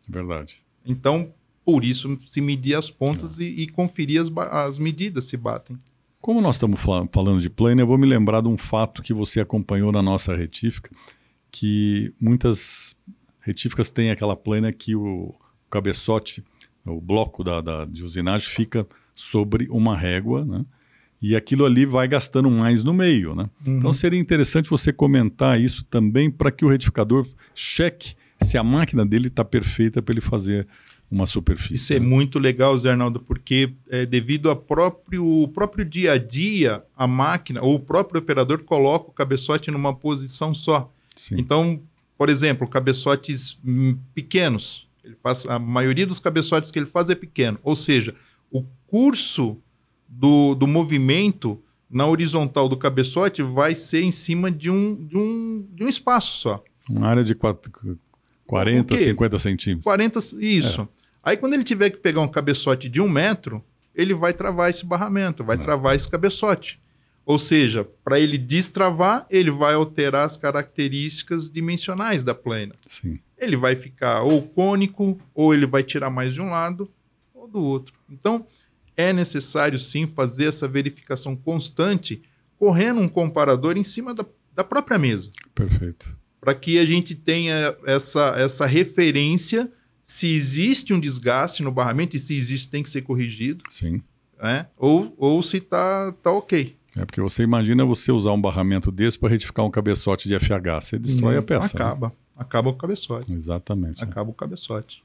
Verdade. 0.07 0.63
Então, 0.85 1.33
por 1.67 1.83
isso, 1.83 2.17
se 2.25 2.39
medir 2.39 2.75
as 2.75 2.89
pontas 2.89 3.39
e, 3.39 3.43
e 3.43 3.67
conferir 3.67 4.21
as, 4.21 4.31
as 4.37 4.77
medidas 4.79 5.25
se 5.25 5.35
batem. 5.35 5.77
Como 6.21 6.39
nós 6.39 6.55
estamos 6.55 6.79
fal- 6.79 7.09
falando 7.11 7.41
de 7.41 7.49
plane, 7.49 7.81
eu 7.81 7.85
vou 7.87 7.97
me 7.97 8.07
lembrar 8.07 8.39
de 8.39 8.47
um 8.47 8.55
fato 8.57 9.01
que 9.01 9.13
você 9.13 9.41
acompanhou 9.41 9.91
na 9.91 10.01
nossa 10.01 10.33
retífica, 10.33 10.89
que 11.51 12.13
muitas 12.21 12.95
retíficas 13.41 13.89
têm 13.89 14.11
aquela 14.11 14.33
plana 14.35 14.71
que 14.71 14.95
o 14.95 15.35
cabeçote, 15.69 16.41
o 16.85 17.01
bloco 17.01 17.43
da, 17.43 17.59
da- 17.59 17.83
de 17.85 18.01
usinagem 18.01 18.47
fica 18.49 18.87
sobre 19.13 19.67
uma 19.69 19.93
régua, 19.97 20.45
né? 20.45 20.65
E 21.21 21.35
aquilo 21.35 21.65
ali 21.65 21.85
vai 21.85 22.07
gastando 22.07 22.49
mais 22.49 22.81
no 22.81 22.93
meio, 22.93 23.35
né? 23.35 23.49
Então 23.65 23.91
seria 23.91 24.19
interessante 24.19 24.69
você 24.69 24.93
comentar 24.93 25.59
isso 25.59 25.83
também 25.83 26.31
para 26.31 26.49
que 26.49 26.63
o 26.63 26.69
retificador 26.69 27.27
cheque 27.53 28.15
se 28.41 28.57
a 28.57 28.63
máquina 28.63 29.05
dele 29.05 29.27
está 29.27 29.43
perfeita 29.43 30.01
para 30.01 30.13
ele 30.13 30.21
fazer 30.21 30.65
uma 31.09 31.25
superfície. 31.25 31.75
Isso 31.75 31.93
é 31.93 31.99
né? 31.99 32.05
muito 32.05 32.37
legal, 32.37 32.77
Zé 32.77 32.91
Arnaldo, 32.91 33.21
porque 33.21 33.73
é, 33.89 34.05
devido 34.05 34.49
ao 34.49 34.55
próprio, 34.55 35.47
próprio 35.53 35.85
dia 35.85 36.13
a 36.13 36.17
dia, 36.17 36.83
a 36.95 37.07
máquina 37.07 37.61
ou 37.61 37.75
o 37.75 37.79
próprio 37.79 38.19
operador 38.19 38.63
coloca 38.63 39.09
o 39.09 39.13
cabeçote 39.13 39.71
numa 39.71 39.93
posição 39.93 40.53
só. 40.53 40.91
Sim. 41.15 41.35
Então, 41.39 41.81
por 42.17 42.29
exemplo, 42.29 42.67
cabeçotes 42.67 43.57
hum, 43.65 43.97
pequenos, 44.13 44.87
ele 45.03 45.15
faz, 45.15 45.45
a 45.45 45.57
maioria 45.57 46.05
dos 46.05 46.19
cabeçotes 46.19 46.71
que 46.71 46.79
ele 46.79 46.85
faz 46.85 47.09
é 47.09 47.15
pequeno, 47.15 47.57
ou 47.63 47.75
seja, 47.75 48.13
o 48.51 48.63
curso 48.87 49.57
do, 50.07 50.55
do 50.55 50.67
movimento 50.67 51.61
na 51.89 52.05
horizontal 52.05 52.67
do 52.67 52.75
cabeçote 52.75 53.41
vai 53.41 53.73
ser 53.73 54.03
em 54.03 54.11
cima 54.11 54.51
de 54.51 54.69
um, 54.69 54.95
de 55.05 55.17
um, 55.17 55.67
de 55.73 55.83
um 55.85 55.87
espaço 55.87 56.37
só. 56.37 56.63
Uma 56.89 57.07
área 57.07 57.23
de 57.23 57.33
quatro, 57.33 57.97
40, 58.47 58.97
50 58.97 59.39
centímetros. 59.39 59.83
40, 59.83 60.19
isso. 60.39 60.81
É. 60.81 61.07
Aí 61.23 61.37
quando 61.37 61.53
ele 61.53 61.63
tiver 61.63 61.89
que 61.89 61.97
pegar 61.97 62.21
um 62.21 62.27
cabeçote 62.27 62.87
de 62.87 63.01
um 63.01 63.09
metro, 63.09 63.63
ele 63.93 64.13
vai 64.13 64.33
travar 64.33 64.69
esse 64.69 64.85
barramento, 64.85 65.43
vai 65.43 65.57
é. 65.57 65.59
travar 65.59 65.95
esse 65.95 66.09
cabeçote. 66.09 66.79
Ou 67.25 67.37
seja, 67.37 67.85
para 68.05 68.17
ele 68.17 68.37
destravar, 68.37 69.27
ele 69.29 69.51
vai 69.51 69.73
alterar 69.73 70.25
as 70.25 70.37
características 70.37 71.49
dimensionais 71.49 72.23
da 72.23 72.33
plana. 72.33 72.73
Sim. 72.87 73.19
Ele 73.37 73.57
vai 73.57 73.75
ficar 73.75 74.21
ou 74.21 74.41
cônico, 74.41 75.19
ou 75.35 75.53
ele 75.53 75.65
vai 75.65 75.83
tirar 75.83 76.09
mais 76.09 76.33
de 76.33 76.41
um 76.41 76.49
lado 76.49 76.89
ou 77.33 77.45
do 77.45 77.61
outro. 77.61 77.93
Então, 78.09 78.45
é 78.95 79.11
necessário 79.11 79.77
sim 79.77 80.07
fazer 80.07 80.45
essa 80.45 80.69
verificação 80.69 81.35
constante, 81.35 82.21
correndo 82.57 83.01
um 83.01 83.09
comparador 83.09 83.77
em 83.77 83.83
cima 83.83 84.13
da, 84.13 84.25
da 84.53 84.63
própria 84.63 84.97
mesa. 84.97 85.29
Perfeito. 85.53 86.17
Para 86.39 86.53
que 86.53 86.77
a 86.77 86.85
gente 86.85 87.15
tenha 87.15 87.75
essa, 87.85 88.35
essa 88.37 88.65
referência 88.65 89.71
se 90.07 90.33
existe 90.33 90.93
um 90.93 90.99
desgaste 90.99 91.61
no 91.61 91.71
barramento, 91.71 92.15
e 92.15 92.19
se 92.19 92.33
existe, 92.33 92.69
tem 92.69 92.81
que 92.81 92.89
ser 92.89 93.01
corrigido. 93.01 93.63
Sim. 93.69 94.01
Né? 94.41 94.65
Ou, 94.77 95.13
ou 95.17 95.41
se 95.43 95.57
está 95.57 96.13
tá 96.23 96.31
ok. 96.31 96.77
É 96.97 97.05
porque 97.05 97.19
você 97.19 97.43
imagina 97.43 97.83
você 97.83 98.11
usar 98.11 98.31
um 98.31 98.39
barramento 98.39 98.89
desse 98.89 99.19
para 99.19 99.29
retificar 99.29 99.65
um 99.65 99.69
cabeçote 99.69 100.29
de 100.29 100.39
FH, 100.39 100.81
você 100.81 100.97
destrói 100.97 101.35
a 101.37 101.41
peça. 101.41 101.77
Né? 101.77 101.83
Acaba, 101.83 102.07
né? 102.07 102.13
acaba 102.37 102.69
o 102.69 102.73
cabeçote. 102.73 103.33
Exatamente. 103.33 104.01
Acaba 104.01 104.29
é. 104.29 104.31
o 104.31 104.33
cabeçote. 104.33 105.03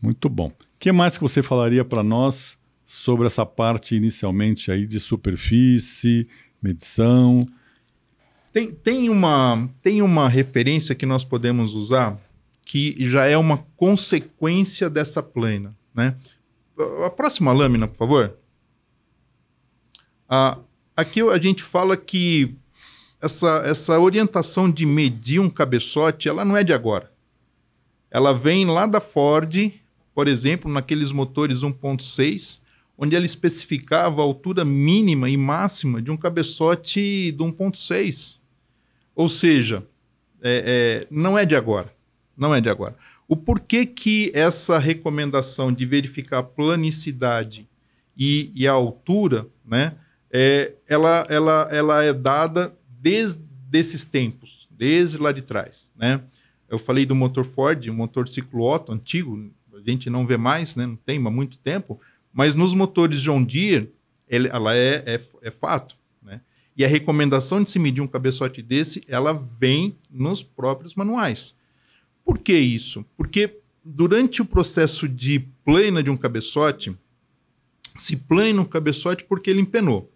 Muito 0.00 0.28
bom. 0.28 0.48
O 0.48 0.54
que 0.78 0.92
mais 0.92 1.16
que 1.16 1.22
você 1.22 1.42
falaria 1.42 1.84
para 1.84 2.02
nós 2.02 2.58
sobre 2.84 3.26
essa 3.26 3.46
parte 3.46 3.96
inicialmente 3.96 4.70
aí 4.70 4.86
de 4.86 5.00
superfície, 5.00 6.28
medição? 6.62 7.40
Tem, 8.52 8.70
tem, 8.70 9.08
uma, 9.08 9.68
tem 9.82 10.02
uma 10.02 10.28
referência 10.28 10.94
que 10.94 11.06
nós 11.06 11.24
podemos 11.24 11.74
usar 11.74 12.20
que 12.64 12.94
já 13.08 13.26
é 13.26 13.36
uma 13.36 13.58
consequência 13.76 14.88
dessa 14.88 15.22
plana. 15.22 15.76
Né? 15.94 16.14
A 17.04 17.10
próxima 17.10 17.52
lâmina, 17.52 17.88
por 17.88 17.96
favor. 17.96 18.36
Ah, 20.28 20.58
aqui 20.96 21.20
a 21.20 21.38
gente 21.38 21.62
fala 21.62 21.96
que 21.96 22.54
essa, 23.20 23.62
essa 23.64 23.98
orientação 23.98 24.70
de 24.70 24.84
medir 24.84 25.40
um 25.40 25.50
cabeçote, 25.50 26.28
ela 26.28 26.44
não 26.44 26.56
é 26.56 26.64
de 26.64 26.72
agora. 26.72 27.10
Ela 28.10 28.32
vem 28.32 28.66
lá 28.66 28.86
da 28.86 29.00
Ford, 29.00 29.72
por 30.14 30.28
exemplo, 30.28 30.70
naqueles 30.70 31.10
motores 31.10 31.60
1.6, 31.60 32.60
onde 32.98 33.16
ela 33.16 33.24
especificava 33.24 34.20
a 34.20 34.24
altura 34.24 34.64
mínima 34.64 35.30
e 35.30 35.36
máxima 35.36 36.02
de 36.02 36.10
um 36.10 36.16
cabeçote 36.16 37.32
de 37.32 37.38
1.6. 37.38 38.41
Ou 39.14 39.28
seja, 39.28 39.86
é, 40.42 41.04
é, 41.04 41.06
não 41.10 41.38
é 41.38 41.44
de 41.44 41.54
agora. 41.54 41.92
Não 42.36 42.54
é 42.54 42.60
de 42.60 42.68
agora. 42.68 42.96
O 43.28 43.36
porquê 43.36 43.86
que 43.86 44.30
essa 44.34 44.78
recomendação 44.78 45.72
de 45.72 45.86
verificar 45.86 46.38
a 46.38 46.42
planicidade 46.42 47.68
e, 48.16 48.50
e 48.54 48.66
a 48.66 48.72
altura, 48.72 49.46
né, 49.64 49.94
é, 50.30 50.72
ela, 50.88 51.26
ela, 51.28 51.68
ela 51.70 52.02
é 52.02 52.12
dada 52.12 52.76
desde 53.00 53.42
esses 53.72 54.04
tempos, 54.04 54.68
desde 54.70 55.18
lá 55.18 55.32
de 55.32 55.42
trás, 55.42 55.92
né? 55.96 56.20
Eu 56.68 56.78
falei 56.78 57.04
do 57.04 57.14
motor 57.14 57.44
Ford, 57.44 57.86
um 57.88 57.94
motor 57.94 58.26
ciclo 58.26 58.64
Otto 58.64 58.92
antigo, 58.92 59.50
a 59.74 59.90
gente 59.90 60.08
não 60.08 60.26
vê 60.26 60.36
mais, 60.38 60.74
né? 60.74 60.86
Não 60.86 60.96
tem 60.96 61.18
há 61.18 61.30
muito 61.30 61.58
tempo, 61.58 62.00
mas 62.32 62.54
nos 62.54 62.74
motores 62.74 63.20
John 63.20 63.42
Deere, 63.42 63.92
ele, 64.28 64.48
ela 64.48 64.74
é, 64.74 65.02
é, 65.06 65.20
é 65.42 65.50
fato? 65.50 65.96
E 66.76 66.84
a 66.84 66.88
recomendação 66.88 67.62
de 67.62 67.70
se 67.70 67.78
medir 67.78 68.00
um 68.00 68.06
cabeçote 68.06 68.62
desse, 68.62 69.02
ela 69.06 69.32
vem 69.32 69.96
nos 70.10 70.42
próprios 70.42 70.94
manuais. 70.94 71.54
Por 72.24 72.38
que 72.38 72.54
isso? 72.54 73.04
Porque 73.16 73.58
durante 73.84 74.40
o 74.40 74.44
processo 74.44 75.08
de 75.08 75.40
plana 75.64 76.02
de 76.02 76.10
um 76.10 76.16
cabeçote, 76.16 76.96
se 77.94 78.16
plana 78.16 78.62
um 78.62 78.64
cabeçote 78.64 79.24
porque 79.24 79.50
ele 79.50 79.60
empenou. 79.60 80.10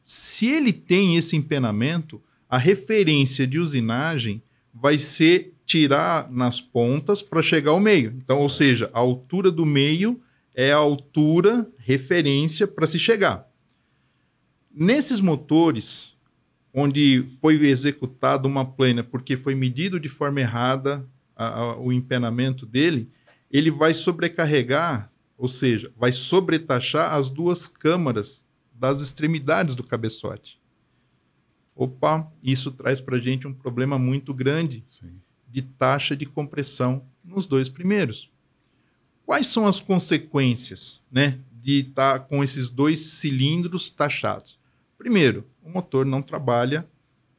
Se 0.00 0.46
ele 0.46 0.72
tem 0.72 1.16
esse 1.16 1.34
empenamento, 1.36 2.22
a 2.48 2.58
referência 2.58 3.46
de 3.46 3.58
usinagem 3.58 4.40
vai 4.72 4.98
ser 4.98 5.52
tirar 5.64 6.30
nas 6.30 6.60
pontas 6.60 7.20
para 7.22 7.42
chegar 7.42 7.72
ao 7.72 7.80
meio. 7.80 8.14
Então, 8.16 8.38
ou 8.38 8.48
seja, 8.48 8.88
a 8.92 9.00
altura 9.00 9.50
do 9.50 9.66
meio 9.66 10.20
é 10.54 10.72
a 10.72 10.76
altura 10.76 11.68
referência 11.78 12.68
para 12.68 12.86
se 12.86 12.98
chegar. 12.98 13.45
Nesses 14.78 15.22
motores, 15.22 16.14
onde 16.70 17.24
foi 17.40 17.54
executada 17.66 18.46
uma 18.46 18.62
plana 18.62 19.02
porque 19.02 19.34
foi 19.34 19.54
medido 19.54 19.98
de 19.98 20.10
forma 20.10 20.38
errada 20.38 21.08
a, 21.34 21.46
a, 21.46 21.76
o 21.78 21.90
empenamento 21.90 22.66
dele, 22.66 23.10
ele 23.50 23.70
vai 23.70 23.94
sobrecarregar, 23.94 25.10
ou 25.38 25.48
seja, 25.48 25.90
vai 25.96 26.12
sobretaxar 26.12 27.14
as 27.14 27.30
duas 27.30 27.66
câmaras 27.66 28.44
das 28.70 29.00
extremidades 29.00 29.74
do 29.74 29.82
cabeçote. 29.82 30.60
Opa, 31.74 32.30
isso 32.42 32.70
traz 32.70 33.00
para 33.00 33.16
a 33.16 33.20
gente 33.20 33.46
um 33.46 33.54
problema 33.54 33.98
muito 33.98 34.34
grande 34.34 34.82
Sim. 34.84 35.18
de 35.48 35.62
taxa 35.62 36.14
de 36.14 36.26
compressão 36.26 37.02
nos 37.24 37.46
dois 37.46 37.70
primeiros. 37.70 38.30
Quais 39.24 39.46
são 39.46 39.66
as 39.66 39.80
consequências 39.80 41.02
né, 41.10 41.38
de 41.50 41.80
estar 41.80 42.18
tá 42.18 42.24
com 42.26 42.44
esses 42.44 42.68
dois 42.68 43.00
cilindros 43.00 43.88
taxados? 43.88 44.55
Primeiro, 45.06 45.46
o 45.62 45.70
motor 45.70 46.04
não 46.04 46.20
trabalha 46.20 46.84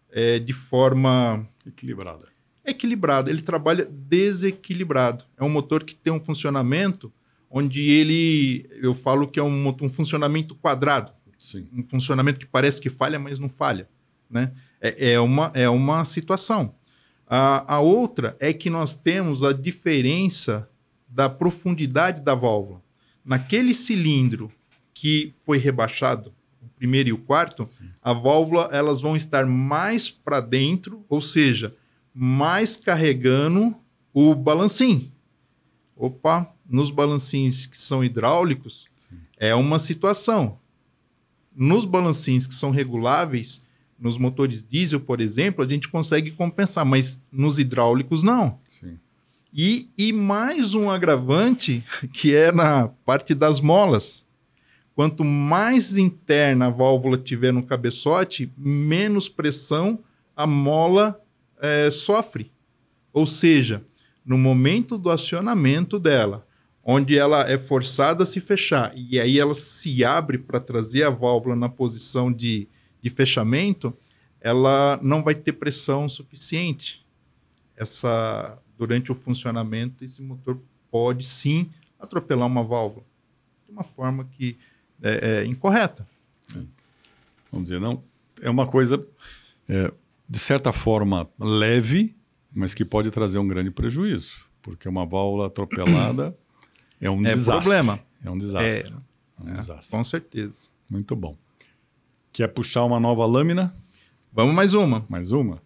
é, 0.10 0.40
de 0.40 0.54
forma 0.54 1.46
equilibrada. 1.66 2.26
Equilibrada, 2.64 3.30
ele 3.30 3.42
trabalha 3.42 3.84
desequilibrado. 3.84 5.26
É 5.36 5.44
um 5.44 5.50
motor 5.50 5.84
que 5.84 5.94
tem 5.94 6.14
um 6.14 6.24
funcionamento 6.24 7.12
onde 7.52 7.82
ele, 7.82 8.70
eu 8.82 8.94
falo 8.96 9.28
que 9.28 9.38
é 9.38 9.44
um, 9.44 9.76
um 9.82 9.90
funcionamento 9.90 10.56
quadrado. 10.56 11.12
Sim. 11.38 11.68
um 11.74 11.84
funcionamento 11.90 12.40
que 12.40 12.46
parece 12.46 12.80
que 12.80 12.90
falha, 12.90 13.20
mas 13.20 13.38
não 13.38 13.50
falha. 13.50 13.90
Né? 14.30 14.54
É, 14.80 15.12
é, 15.12 15.20
uma, 15.20 15.52
é 15.54 15.68
uma 15.68 16.06
situação. 16.06 16.74
A, 17.28 17.76
a 17.76 17.80
outra 17.82 18.38
é 18.40 18.54
que 18.54 18.70
nós 18.70 18.96
temos 18.96 19.44
a 19.44 19.52
diferença 19.52 20.70
da 21.06 21.28
profundidade 21.28 22.22
da 22.22 22.34
válvula. 22.34 22.82
Naquele 23.26 23.76
cilindro 23.76 24.50
que 24.94 25.34
foi 25.44 25.58
rebaixado, 25.58 26.34
primeiro 26.78 27.10
e 27.10 27.14
o 27.14 27.18
quarto, 27.18 27.66
Sim. 27.66 27.90
a 28.02 28.14
válvula 28.14 28.70
elas 28.72 29.02
vão 29.02 29.18
estar 29.18 29.46
mais 29.46 30.10
para 30.10 30.40
dentro, 30.40 31.04
ou 31.10 31.20
seja, 31.20 31.76
mais 32.14 32.78
carregando 32.78 33.76
o 34.14 34.34
balancim. 34.34 35.12
Opa, 35.96 36.54
nos 36.70 36.92
balancins 36.92 37.66
que 37.66 37.80
são 37.80 38.04
hidráulicos, 38.04 38.88
Sim. 38.96 39.18
é 39.38 39.54
uma 39.56 39.80
situação. 39.80 40.60
Nos 41.56 41.86
balancins 41.86 42.46
que 42.46 42.54
são 42.54 42.70
reguláveis, 42.70 43.64
nos 44.00 44.18
motores 44.18 44.64
diesel, 44.64 45.00
por 45.00 45.20
exemplo, 45.20 45.64
a 45.64 45.68
gente 45.68 45.90
consegue 45.90 46.30
compensar, 46.32 46.86
mas 46.86 47.22
nos 47.32 47.58
hidráulicos 47.58 48.22
não. 48.22 48.60
Sim. 48.68 49.00
E, 49.52 49.90
e 49.98 50.14
mais 50.14 50.76
um 50.76 50.90
agravante 50.90 51.84
que 52.14 52.36
é 52.36 52.52
na 52.52 52.88
parte 52.88 53.34
das 53.34 53.60
molas. 53.60 54.24
Quanto 54.98 55.24
mais 55.24 55.96
interna 55.96 56.66
a 56.66 56.70
válvula 56.72 57.20
tiver 57.20 57.54
no 57.54 57.64
cabeçote, 57.64 58.52
menos 58.58 59.30
pressão 59.30 60.00
a 60.36 60.48
mola 60.48 61.24
é, 61.60 61.92
sofre. 61.92 62.52
Ou 63.14 63.28
seja, 63.28 63.86
no 64.26 64.40
momento 64.40 64.98
do 64.98 65.12
acionamento 65.12 66.00
dela, 66.00 66.48
onde 66.84 67.16
ela 67.16 67.48
é 67.48 67.60
forçada 67.60 68.24
a 68.24 68.26
se 68.26 68.42
fechar 68.42 68.92
e 68.96 69.20
aí 69.20 69.38
ela 69.38 69.54
se 69.54 70.04
abre 70.04 70.40
para 70.40 70.60
trazer 70.60 71.04
a 71.04 71.12
válvula 71.12 71.56
na 71.56 71.70
posição 71.70 72.34
de, 72.34 72.68
de 73.00 73.10
fechamento, 73.12 73.96
ela 74.42 75.00
não 75.04 75.22
vai 75.22 75.36
ter 75.36 75.54
pressão 75.54 76.10
suficiente. 76.10 77.06
Essa 77.76 78.58
durante 78.76 79.12
o 79.12 79.16
funcionamento 79.16 80.04
esse 80.04 80.24
motor 80.24 80.60
pode 80.90 81.24
sim 81.24 81.70
atropelar 82.00 82.48
uma 82.48 82.64
válvula 82.64 83.06
de 83.64 83.72
uma 83.72 83.84
forma 83.84 84.26
que 84.26 84.58
é, 85.02 85.40
é 85.42 85.46
incorreta. 85.46 86.08
É. 86.56 86.60
Vamos 87.52 87.70
dizer 87.70 87.80
não 87.80 88.04
é 88.42 88.50
uma 88.50 88.68
coisa 88.68 89.00
é, 89.68 89.92
de 90.28 90.40
certa 90.40 90.72
forma 90.72 91.30
leve, 91.40 92.16
mas 92.54 92.74
que 92.74 92.86
pode 92.86 93.12
trazer 93.12 93.40
um 93.40 93.48
grande 93.48 93.72
prejuízo, 93.72 94.46
porque 94.62 94.88
uma 94.88 95.06
válvula 95.06 95.48
atropelada 95.48 96.36
é 97.00 97.10
um 97.10 97.26
é 97.26 97.34
desastre. 97.34 97.54
problema. 97.54 98.00
É 98.24 98.30
um 98.30 98.38
desastre. 98.38 98.94
É, 98.94 99.44
um 99.44 99.54
desastre. 99.54 99.98
Com 99.98 100.04
certeza. 100.04 100.68
Muito 100.90 101.16
bom. 101.16 101.38
Quer 102.32 102.48
puxar 102.48 102.84
uma 102.84 103.00
nova 103.00 103.26
lâmina? 103.26 103.74
Vamos 104.32 104.54
mais 104.54 104.74
uma. 104.74 105.06
Mais 105.10 105.32
uma? 105.32 105.62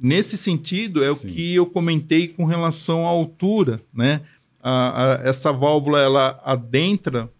Nesse 0.00 0.36
sentido, 0.36 1.02
é 1.02 1.12
Sim. 1.14 1.26
o 1.26 1.32
que 1.32 1.54
eu 1.54 1.66
comentei 1.66 2.28
com 2.28 2.44
relação 2.44 3.06
à 3.06 3.10
altura, 3.10 3.80
né? 3.92 4.22
A, 4.60 5.02
a, 5.02 5.28
essa 5.28 5.52
válvula 5.52 6.00
ela 6.00 6.40
adentra 6.44 7.30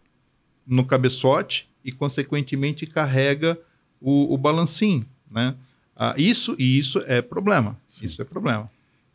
no 0.68 0.84
cabeçote, 0.84 1.68
e, 1.84 1.90
consequentemente, 1.90 2.86
carrega 2.86 3.58
o, 4.00 4.34
o 4.34 4.36
balancim. 4.36 5.04
Né? 5.30 5.56
Ah, 5.96 6.14
isso 6.16 6.54
e 6.58 6.78
isso 6.78 7.02
é 7.06 7.22
problema. 7.22 7.80
Sim. 7.86 8.06
Isso 8.06 8.20
é 8.20 8.24
problema. 8.24 8.70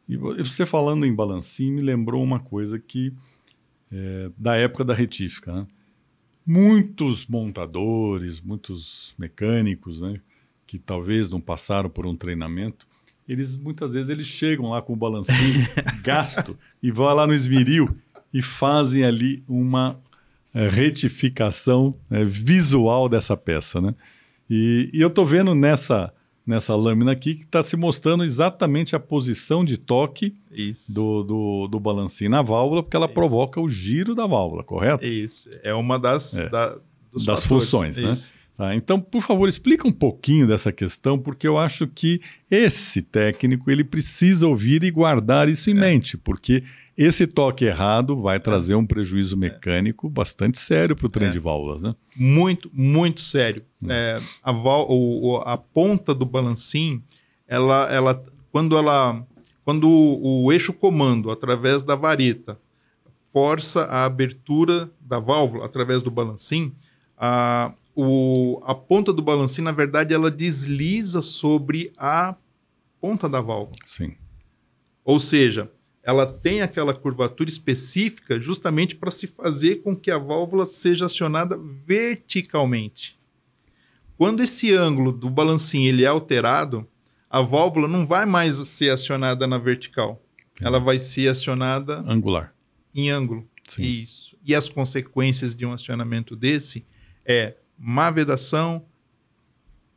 E 0.08 0.18
você 0.18 0.66
falando 0.66 1.06
em 1.06 1.16
balancim 1.16 1.72
me 1.72 1.82
lembrou 1.82 2.22
uma 2.22 2.40
coisa 2.40 2.78
que 2.78 3.14
é, 3.92 4.32
da 4.38 4.56
época 4.56 4.84
da 4.84 4.94
retífica. 4.94 5.54
Né? 5.54 5.68
Muitos 6.46 7.26
montadores, 7.26 8.42
muitos 8.42 9.14
mecânicos, 9.18 10.02
né, 10.02 10.20
que 10.68 10.78
talvez 10.78 11.30
não 11.30 11.40
passaram 11.40 11.90
por 11.90 12.06
um 12.06 12.16
treinamento, 12.16 12.86
eles 13.28 13.56
muitas 13.56 13.94
vezes 13.94 14.10
eles 14.10 14.28
chegam 14.28 14.72
lá 14.72 14.82
com 14.82 14.92
o 14.92 14.98
balancinho 14.98 15.66
gasto 16.04 16.58
e 16.82 16.92
vão 16.92 17.14
lá 17.14 17.26
no 17.26 17.34
esmeril 17.34 17.96
e 18.34 18.42
fazem 18.42 19.06
ali 19.06 19.42
uma 19.48 20.02
retificação 20.54 21.96
é, 22.12 22.24
visual 22.24 23.10
dessa 23.10 23.36
peça, 23.36 23.82
né? 23.82 23.96
E, 24.50 24.90
e 24.94 25.02
eu 25.02 25.08
estou 25.08 25.26
vendo 25.26 25.56
nessa 25.56 26.14
nessa 26.46 26.76
lâmina 26.76 27.12
aqui 27.14 27.36
que 27.36 27.44
está 27.44 27.64
se 27.64 27.78
mostrando 27.78 28.24
exatamente 28.24 28.96
a 28.96 29.00
posição 29.00 29.64
de 29.64 29.78
toque 29.78 30.36
do, 30.90 31.24
do, 31.24 31.68
do 31.68 31.80
balancinho 31.80 32.30
na 32.30 32.42
válvula, 32.42 32.84
porque 32.84 32.98
ela 32.98 33.06
Isso. 33.06 33.14
provoca 33.14 33.62
o 33.62 33.70
giro 33.70 34.14
da 34.14 34.28
válvula, 34.28 34.62
correto? 34.62 35.06
Isso. 35.06 35.50
É 35.64 35.74
uma 35.74 35.98
das, 35.98 36.38
é. 36.38 36.50
da, 36.50 36.78
das 37.26 37.46
funções, 37.46 37.98
né? 37.98 38.14
Tá, 38.56 38.76
então, 38.76 39.02
por 39.02 39.24
favor, 39.24 39.50
explica 39.50 39.88
um 39.88 39.92
pouquinho 39.92 40.46
dessa 40.46 40.72
questão, 40.72 41.18
porque 41.18 41.48
eu 41.48 41.58
acho 41.58 41.88
que 41.88 42.22
esse 42.52 43.02
técnico 43.02 43.72
ele 43.72 43.84
precisa 43.84 44.48
ouvir 44.48 44.84
e 44.84 44.92
guardar 44.92 45.50
isso 45.50 45.72
em 45.72 45.78
é. 45.78 45.80
mente, 45.80 46.18
porque 46.18 46.64
esse 46.96 47.26
toque 47.26 47.66
errado 47.66 48.22
vai 48.22 48.36
é. 48.36 48.40
trazer 48.40 48.76
um 48.76 48.86
prejuízo 48.86 49.36
mecânico 49.36 50.08
bastante 50.08 50.60
sério 50.60 50.96
para 50.96 51.08
o 51.08 51.10
trem 51.10 51.30
é. 51.30 51.32
de 51.32 51.40
válvulas, 51.40 51.82
né? 51.82 51.96
Muito, 52.16 52.70
muito 52.72 53.22
sério. 53.22 53.64
Hum. 53.82 53.88
É, 53.90 54.20
a, 54.44 54.52
o, 54.52 55.42
a, 55.44 55.58
ponta 55.58 56.14
do 56.14 56.26
balancim, 56.26 57.02
ela, 57.48 57.92
ela, 57.92 58.24
quando 58.52 58.78
ela, 58.78 59.26
quando 59.66 59.90
o, 59.90 60.46
o 60.46 60.52
eixo 60.52 60.72
comando 60.74 61.32
através 61.32 61.82
da 61.82 61.96
vareta 61.96 62.60
força 63.32 63.86
a 63.86 64.06
abertura 64.06 64.92
da 65.02 65.18
válvula 65.18 65.66
através 65.66 66.04
do 66.04 66.12
balancim, 66.12 66.72
a, 67.18 67.74
o, 67.96 68.60
a 68.64 68.74
ponta 68.74 69.14
do 69.14 69.22
balancim, 69.22 69.62
na 69.62 69.72
verdade, 69.72 70.14
ela 70.14 70.32
desliza 70.32 71.22
sobre 71.22 71.92
a 71.98 72.36
ponta 73.00 73.30
da 73.30 73.42
válvula. 73.42 73.78
Sim. 73.86 74.16
Ou 75.04 75.20
seja, 75.20 75.72
ela 76.02 76.26
tem 76.26 76.62
aquela 76.62 76.94
curvatura 76.94 77.50
específica 77.50 78.40
justamente 78.40 78.96
para 78.96 79.12
se 79.12 79.28
fazer 79.28 79.78
com 79.78 79.96
que 79.96 80.12
a 80.12 80.18
válvula 80.18 80.66
seja 80.66 81.06
acionada 81.06 81.58
verticalmente. 81.58 83.18
Quando 84.18 84.42
esse 84.42 84.74
ângulo 84.74 85.12
do 85.12 85.30
balancinho 85.30 85.88
ele 85.88 86.04
é 86.04 86.08
alterado, 86.08 86.88
a 87.30 87.42
válvula 87.42 87.88
não 87.88 88.06
vai 88.06 88.26
mais 88.26 88.56
ser 88.68 88.90
acionada 88.90 89.48
na 89.48 89.58
vertical. 89.58 90.22
Ela 90.62 90.80
vai 90.80 91.00
ser 91.00 91.30
acionada 91.30 92.04
angular. 92.06 92.54
Em 92.94 93.10
ângulo. 93.10 93.48
Sim. 93.64 93.82
Isso. 93.82 94.38
E 94.46 94.54
as 94.54 94.70
consequências 94.70 95.56
de 95.56 95.66
um 95.66 95.74
acionamento 95.74 96.36
desse 96.36 96.86
é 97.26 97.56
má 97.84 98.10
vedação. 98.10 98.86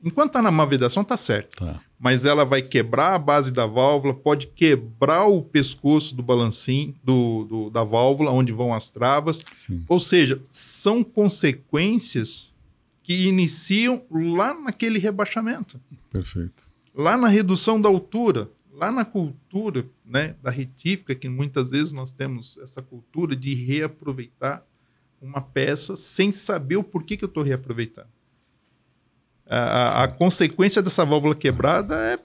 Enquanto 0.02 0.28
está 0.28 0.42
na 0.42 0.50
má 0.50 0.64
vedação, 0.64 1.02
está 1.02 1.16
certo. 1.16 1.56
Tá 1.56 1.80
mas 1.98 2.24
ela 2.24 2.44
vai 2.44 2.60
quebrar 2.62 3.14
a 3.14 3.18
base 3.18 3.50
da 3.50 3.66
válvula, 3.66 4.12
pode 4.12 4.48
quebrar 4.48 5.24
o 5.26 5.42
pescoço 5.42 6.14
do 6.14 6.22
balancim 6.22 6.94
do, 7.02 7.44
do 7.44 7.70
da 7.70 7.82
válvula, 7.82 8.30
onde 8.30 8.52
vão 8.52 8.74
as 8.74 8.90
travas. 8.90 9.42
Sim. 9.52 9.84
Ou 9.88 9.98
seja, 9.98 10.40
são 10.44 11.02
consequências 11.02 12.52
que 13.02 13.26
iniciam 13.26 14.02
lá 14.10 14.52
naquele 14.52 14.98
rebaixamento. 14.98 15.80
Perfeito. 16.10 16.74
Lá 16.94 17.16
na 17.16 17.28
redução 17.28 17.80
da 17.80 17.88
altura, 17.88 18.50
lá 18.72 18.90
na 18.92 19.04
cultura 19.04 19.86
né, 20.04 20.34
da 20.42 20.50
retífica, 20.50 21.14
que 21.14 21.28
muitas 21.28 21.70
vezes 21.70 21.92
nós 21.92 22.12
temos 22.12 22.58
essa 22.58 22.82
cultura 22.82 23.34
de 23.34 23.54
reaproveitar 23.54 24.62
uma 25.20 25.40
peça 25.40 25.96
sem 25.96 26.30
saber 26.30 26.76
o 26.76 26.84
porquê 26.84 27.16
que 27.16 27.24
eu 27.24 27.28
estou 27.28 27.42
reaproveitando. 27.42 28.08
A, 29.48 30.04
a, 30.04 30.08
consequência 30.08 30.82
dessa 30.82 31.04
válvula 31.04 31.34
quebrada 31.34 31.94
é 31.94 32.18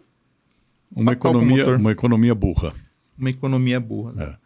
uma 0.93 1.13
economia, 1.13 1.77
uma 1.77 1.91
economia 1.91 2.33
burra. 2.33 2.73
Uma 3.17 3.29
economia 3.29 3.79
burra. 3.79 4.11
Né? 4.13 4.37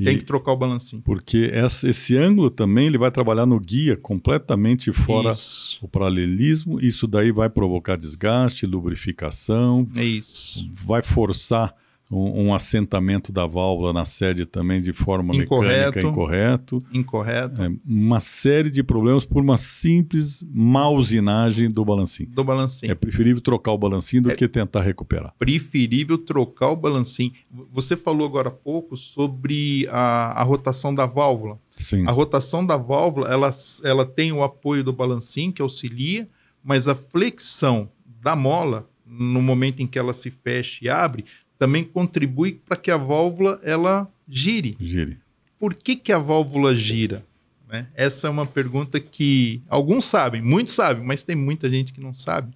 É. 0.00 0.04
Tem 0.04 0.18
que 0.18 0.24
trocar 0.24 0.52
o 0.52 0.56
balancinho. 0.56 1.02
Porque 1.02 1.50
essa, 1.52 1.88
esse 1.88 2.16
ângulo 2.16 2.50
também 2.50 2.86
ele 2.86 2.98
vai 2.98 3.10
trabalhar 3.10 3.46
no 3.46 3.60
guia 3.60 3.96
completamente 3.96 4.92
fora 4.92 5.32
Isso. 5.32 5.78
o 5.84 5.88
paralelismo. 5.88 6.80
Isso 6.80 7.06
daí 7.06 7.30
vai 7.30 7.48
provocar 7.48 7.96
desgaste, 7.96 8.66
lubrificação. 8.66 9.86
É 9.94 10.02
isso. 10.02 10.68
Vai 10.72 11.02
forçar 11.02 11.74
um, 12.10 12.46
um, 12.46 12.54
assentamento 12.54 13.32
da 13.32 13.46
válvula 13.46 13.92
na 13.92 14.04
sede 14.04 14.44
também 14.44 14.80
de 14.80 14.92
forma 14.92 15.34
incorreto, 15.34 15.96
mecânica 15.96 16.00
incorreto. 16.00 16.82
Incorreto. 16.92 17.62
É, 17.62 17.72
uma 17.86 18.20
série 18.20 18.70
de 18.70 18.82
problemas 18.82 19.24
por 19.24 19.42
uma 19.42 19.56
simples 19.56 20.44
mausinagem 20.52 21.70
do 21.70 21.84
balancinho. 21.84 22.28
Do 22.30 22.44
balancinho. 22.44 22.92
É 22.92 22.94
preferível 22.94 23.40
trocar 23.40 23.72
o 23.72 23.78
balancinho 23.78 24.22
do 24.22 24.30
é 24.30 24.34
que 24.34 24.46
tentar 24.46 24.82
recuperar. 24.82 25.34
Preferível 25.38 26.18
trocar 26.18 26.70
o 26.70 26.76
balancinho. 26.76 27.32
Você 27.72 27.96
falou 27.96 28.26
agora 28.26 28.48
há 28.48 28.52
pouco 28.52 28.96
sobre 28.96 29.86
a, 29.90 30.40
a 30.40 30.42
rotação 30.42 30.94
da 30.94 31.06
válvula. 31.06 31.58
Sim. 31.76 32.06
A 32.06 32.10
rotação 32.10 32.64
da 32.64 32.76
válvula, 32.76 33.28
ela, 33.28 33.50
ela 33.82 34.06
tem 34.06 34.30
o 34.30 34.42
apoio 34.42 34.84
do 34.84 34.92
balancinho 34.92 35.52
que 35.52 35.62
auxilia, 35.62 36.28
mas 36.62 36.86
a 36.86 36.94
flexão 36.94 37.88
da 38.20 38.36
mola 38.36 38.88
no 39.06 39.42
momento 39.42 39.80
em 39.80 39.86
que 39.86 39.98
ela 39.98 40.12
se 40.12 40.30
fecha 40.30 40.84
e 40.84 40.88
abre, 40.88 41.24
também 41.64 41.82
contribui 41.82 42.60
para 42.62 42.76
que 42.76 42.90
a 42.90 42.96
válvula 42.98 43.58
ela 43.62 44.06
gire. 44.28 44.76
Gire. 44.78 45.16
Por 45.58 45.72
que, 45.72 45.96
que 45.96 46.12
a 46.12 46.18
válvula 46.18 46.76
gira? 46.76 47.24
Né? 47.66 47.86
Essa 47.94 48.26
é 48.26 48.30
uma 48.30 48.44
pergunta 48.44 49.00
que 49.00 49.62
alguns 49.66 50.04
sabem, 50.04 50.42
muitos 50.42 50.74
sabem, 50.74 51.02
mas 51.02 51.22
tem 51.22 51.34
muita 51.34 51.70
gente 51.70 51.94
que 51.94 52.02
não 52.02 52.12
sabe. 52.12 52.54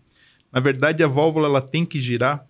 Na 0.53 0.61
verdade, 0.61 1.03
a 1.03 1.07
válvula 1.07 1.49
ela 1.49 1.63
tem 1.63 1.87
que 1.87 1.99
girar 1.99 2.47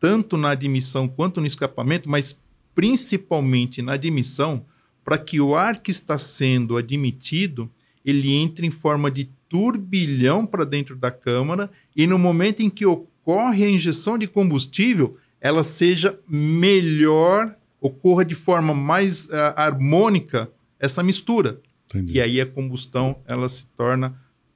tanto 0.00 0.36
na 0.36 0.50
admissão 0.50 1.06
quanto 1.06 1.40
no 1.40 1.46
escapamento, 1.46 2.10
mas 2.10 2.40
principalmente 2.74 3.80
na 3.80 3.92
admissão, 3.92 4.66
para 5.04 5.16
que 5.16 5.40
o 5.40 5.54
ar 5.54 5.78
que 5.78 5.92
está 5.92 6.18
sendo 6.18 6.76
admitido 6.76 7.70
ele 8.04 8.34
entre 8.34 8.66
em 8.66 8.72
forma 8.72 9.12
de 9.12 9.30
turbilhão 9.48 10.44
para 10.44 10.64
dentro 10.64 10.96
da 10.96 11.12
câmara 11.12 11.70
e 11.94 12.04
no 12.04 12.18
momento 12.18 12.62
em 12.62 12.68
que 12.68 12.84
ocorre 12.84 13.62
a 13.62 13.70
injeção 13.70 14.18
de 14.18 14.26
combustível, 14.26 15.16
ela 15.40 15.62
seja 15.62 16.18
melhor, 16.28 17.56
ocorra 17.80 18.24
de 18.24 18.34
forma 18.34 18.74
mais 18.74 19.26
uh, 19.26 19.54
harmônica 19.56 20.50
essa 20.78 21.02
mistura. 21.02 21.60
Entendi. 21.86 22.14
E 22.14 22.20
aí 22.20 22.40
a 22.40 22.46
combustão 22.46 23.16
ela 23.26 23.48
se 23.48 23.66
torna 23.76 24.14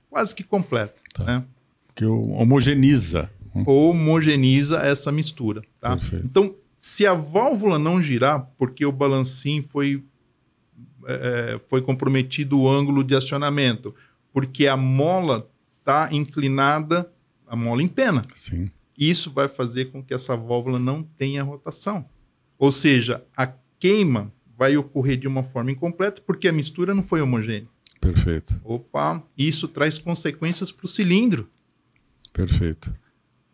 quase 0.08 0.34
que 0.34 0.42
completa. 0.42 1.02
Tá. 1.14 1.24
Né? 1.24 1.44
Que 1.94 2.04
homogeniza. 2.04 3.30
Homogeniza 3.66 4.78
essa 4.78 5.12
mistura. 5.12 5.62
Tá? 5.80 5.96
Então, 6.24 6.54
se 6.76 7.06
a 7.06 7.14
válvula 7.14 7.78
não 7.78 8.02
girar, 8.02 8.50
porque 8.58 8.84
o 8.84 8.92
balancim 8.92 9.62
foi, 9.62 10.04
é, 11.06 11.60
foi 11.68 11.80
comprometido 11.80 12.58
o 12.58 12.68
ângulo 12.68 13.04
de 13.04 13.14
acionamento, 13.14 13.94
porque 14.32 14.66
a 14.66 14.76
mola 14.76 15.48
está 15.78 16.08
inclinada, 16.12 17.10
a 17.46 17.54
mola 17.54 17.82
empena. 17.82 18.22
Sim. 18.34 18.70
Isso 18.96 19.30
vai 19.30 19.48
fazer 19.48 19.86
com 19.86 20.02
que 20.02 20.14
essa 20.14 20.36
válvula 20.36 20.78
não 20.78 21.02
tenha 21.02 21.42
rotação. 21.42 22.04
Ou 22.58 22.70
seja, 22.70 23.24
a 23.36 23.46
queima 23.78 24.32
vai 24.56 24.76
ocorrer 24.76 25.16
de 25.16 25.26
uma 25.26 25.42
forma 25.42 25.72
incompleta 25.72 26.22
porque 26.24 26.48
a 26.48 26.52
mistura 26.52 26.94
não 26.94 27.02
foi 27.02 27.20
homogênea. 27.20 27.68
Perfeito. 28.00 28.60
Opa, 28.64 29.22
isso 29.36 29.66
traz 29.66 29.98
consequências 29.98 30.70
para 30.70 30.84
o 30.84 30.88
cilindro. 30.88 31.48
Perfeito. 32.32 32.94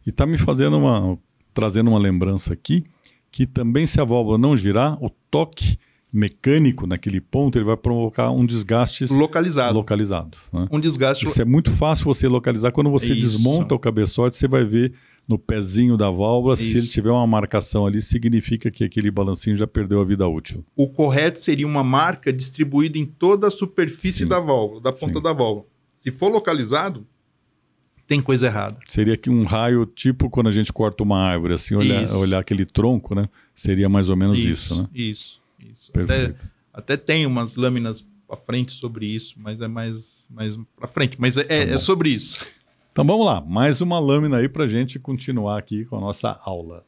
E 0.07 0.11
está 0.11 0.27
me 0.27 0.37
fazendo 0.37 0.77
uma, 0.77 1.19
trazendo 1.55 1.91
uma 1.91 1.99
lembrança 1.99 2.53
aqui 2.53 2.85
que 3.31 3.47
também 3.47 3.87
se 3.87 4.01
a 4.01 4.05
válvula 4.05 4.37
não 4.37 4.57
girar, 4.57 5.03
o 5.03 5.09
toque 5.31 5.79
mecânico 6.13 6.87
naquele 6.87 7.21
ponto, 7.21 7.57
ele 7.57 7.65
vai 7.65 7.77
provocar 7.77 8.31
um 8.33 8.45
desgaste 8.45 9.07
localizado. 9.13 9.75
localizado 9.75 10.37
né? 10.53 10.67
Um 10.73 10.81
desgaste. 10.81 11.25
Isso 11.25 11.41
é 11.41 11.45
muito 11.45 11.71
fácil 11.71 12.05
você 12.05 12.27
localizar. 12.27 12.73
Quando 12.73 12.91
você 12.91 13.13
Isso. 13.13 13.21
desmonta 13.21 13.75
o 13.75 13.79
cabeçote, 13.79 14.35
você 14.35 14.49
vai 14.49 14.65
ver 14.65 14.93
no 15.29 15.39
pezinho 15.39 15.97
da 15.97 16.11
válvula, 16.11 16.55
Isso. 16.55 16.65
se 16.65 16.79
ele 16.79 16.89
tiver 16.89 17.11
uma 17.11 17.27
marcação 17.27 17.87
ali, 17.87 18.03
significa 18.03 18.71
que 18.71 18.83
aquele 18.83 19.11
balancinho 19.11 19.57
já 19.57 19.67
perdeu 19.67 20.01
a 20.01 20.05
vida 20.05 20.27
útil. 20.27 20.65
O 20.75 20.89
correto 20.89 21.39
seria 21.39 21.67
uma 21.67 21.85
marca 21.85 22.33
distribuída 22.33 22.99
em 22.99 23.07
toda 23.07 23.47
a 23.47 23.51
superfície 23.51 24.25
Sim. 24.25 24.29
da 24.29 24.41
válvula, 24.41 24.81
da 24.81 24.93
ponta 24.93 25.15
Sim. 25.15 25.23
da 25.23 25.33
válvula. 25.33 25.67
Se 25.95 26.11
for 26.11 26.33
localizado, 26.33 27.07
tem 28.07 28.21
coisa 28.21 28.47
errada. 28.47 28.77
Seria 28.89 29.17
que 29.17 29.31
um 29.31 29.45
raio, 29.45 29.87
tipo 29.87 30.29
quando 30.29 30.49
a 30.49 30.51
gente 30.51 30.73
corta 30.73 31.05
uma 31.05 31.21
árvore, 31.21 31.55
assim, 31.55 31.77
olhar, 31.77 32.11
olhar 32.17 32.41
aquele 32.41 32.65
tronco, 32.65 33.15
né? 33.15 33.29
Seria 33.55 33.89
mais 33.89 34.09
ou 34.09 34.17
menos 34.17 34.37
isso, 34.39 34.49
isso 34.49 34.83
né? 34.83 34.89
Isso, 34.93 35.43
isso. 35.61 35.93
Perfeito. 35.93 36.49
Até, 36.73 36.95
até 36.95 36.97
tem 36.97 37.25
umas 37.25 37.55
lâminas 37.55 38.05
para 38.27 38.37
frente 38.37 38.73
sobre 38.73 39.07
isso, 39.07 39.35
mas 39.39 39.61
é 39.61 39.69
mais, 39.69 40.27
mais 40.29 40.59
para 40.77 40.89
frente. 40.89 41.17
Mas 41.21 41.37
é, 41.37 41.45
tá 41.45 41.55
é 41.55 41.79
sobre 41.79 42.09
isso. 42.11 42.39
Então 42.93 43.05
vamos 43.05 43.25
lá, 43.25 43.41
mais 43.41 43.81
uma 43.81 43.99
lâmina 43.99 44.39
aí 44.39 44.49
para 44.49 44.67
gente 44.67 44.99
continuar 44.99 45.59
aqui 45.59 45.85
com 45.85 45.97
a 45.97 46.01
nossa 46.01 46.41
aula. 46.43 46.85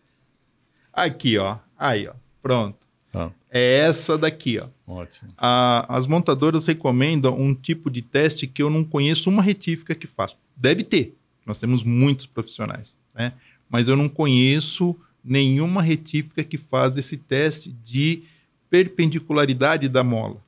Aqui, 0.93 1.39
ó. 1.39 1.59
Aí, 1.79 2.09
ó. 2.09 2.15
Pronto. 2.43 2.79
Ah. 3.15 3.31
É 3.51 3.79
essa 3.79 4.19
daqui, 4.19 4.59
ó. 4.59 4.69
Ótimo. 4.87 5.31
As 5.37 6.07
montadoras 6.07 6.67
recomendam 6.67 7.39
um 7.39 7.55
tipo 7.55 7.91
de 7.91 8.03
teste 8.03 8.47
que 8.47 8.63
eu 8.63 8.69
não 8.69 8.83
conheço 8.83 9.31
uma 9.31 9.43
retífica 9.43 9.95
que 9.95 10.07
faz. 10.07 10.37
Deve 10.57 10.83
ter. 10.83 11.17
Nós 11.47 11.59
temos 11.59 11.85
muitos 11.85 12.27
profissionais, 12.27 12.99
né? 13.15 13.33
Mas 13.69 13.89
eu 13.89 13.97
não 13.97 14.09
conheço 14.09 14.97
nenhuma 15.25 15.83
retífica 15.83 16.43
que 16.43 16.59
faz 16.59 16.97
esse 16.97 17.17
teste 17.17 17.71
de 17.85 18.25
perpendicularidade 18.69 19.89
da 19.89 20.03
mola. 20.03 20.43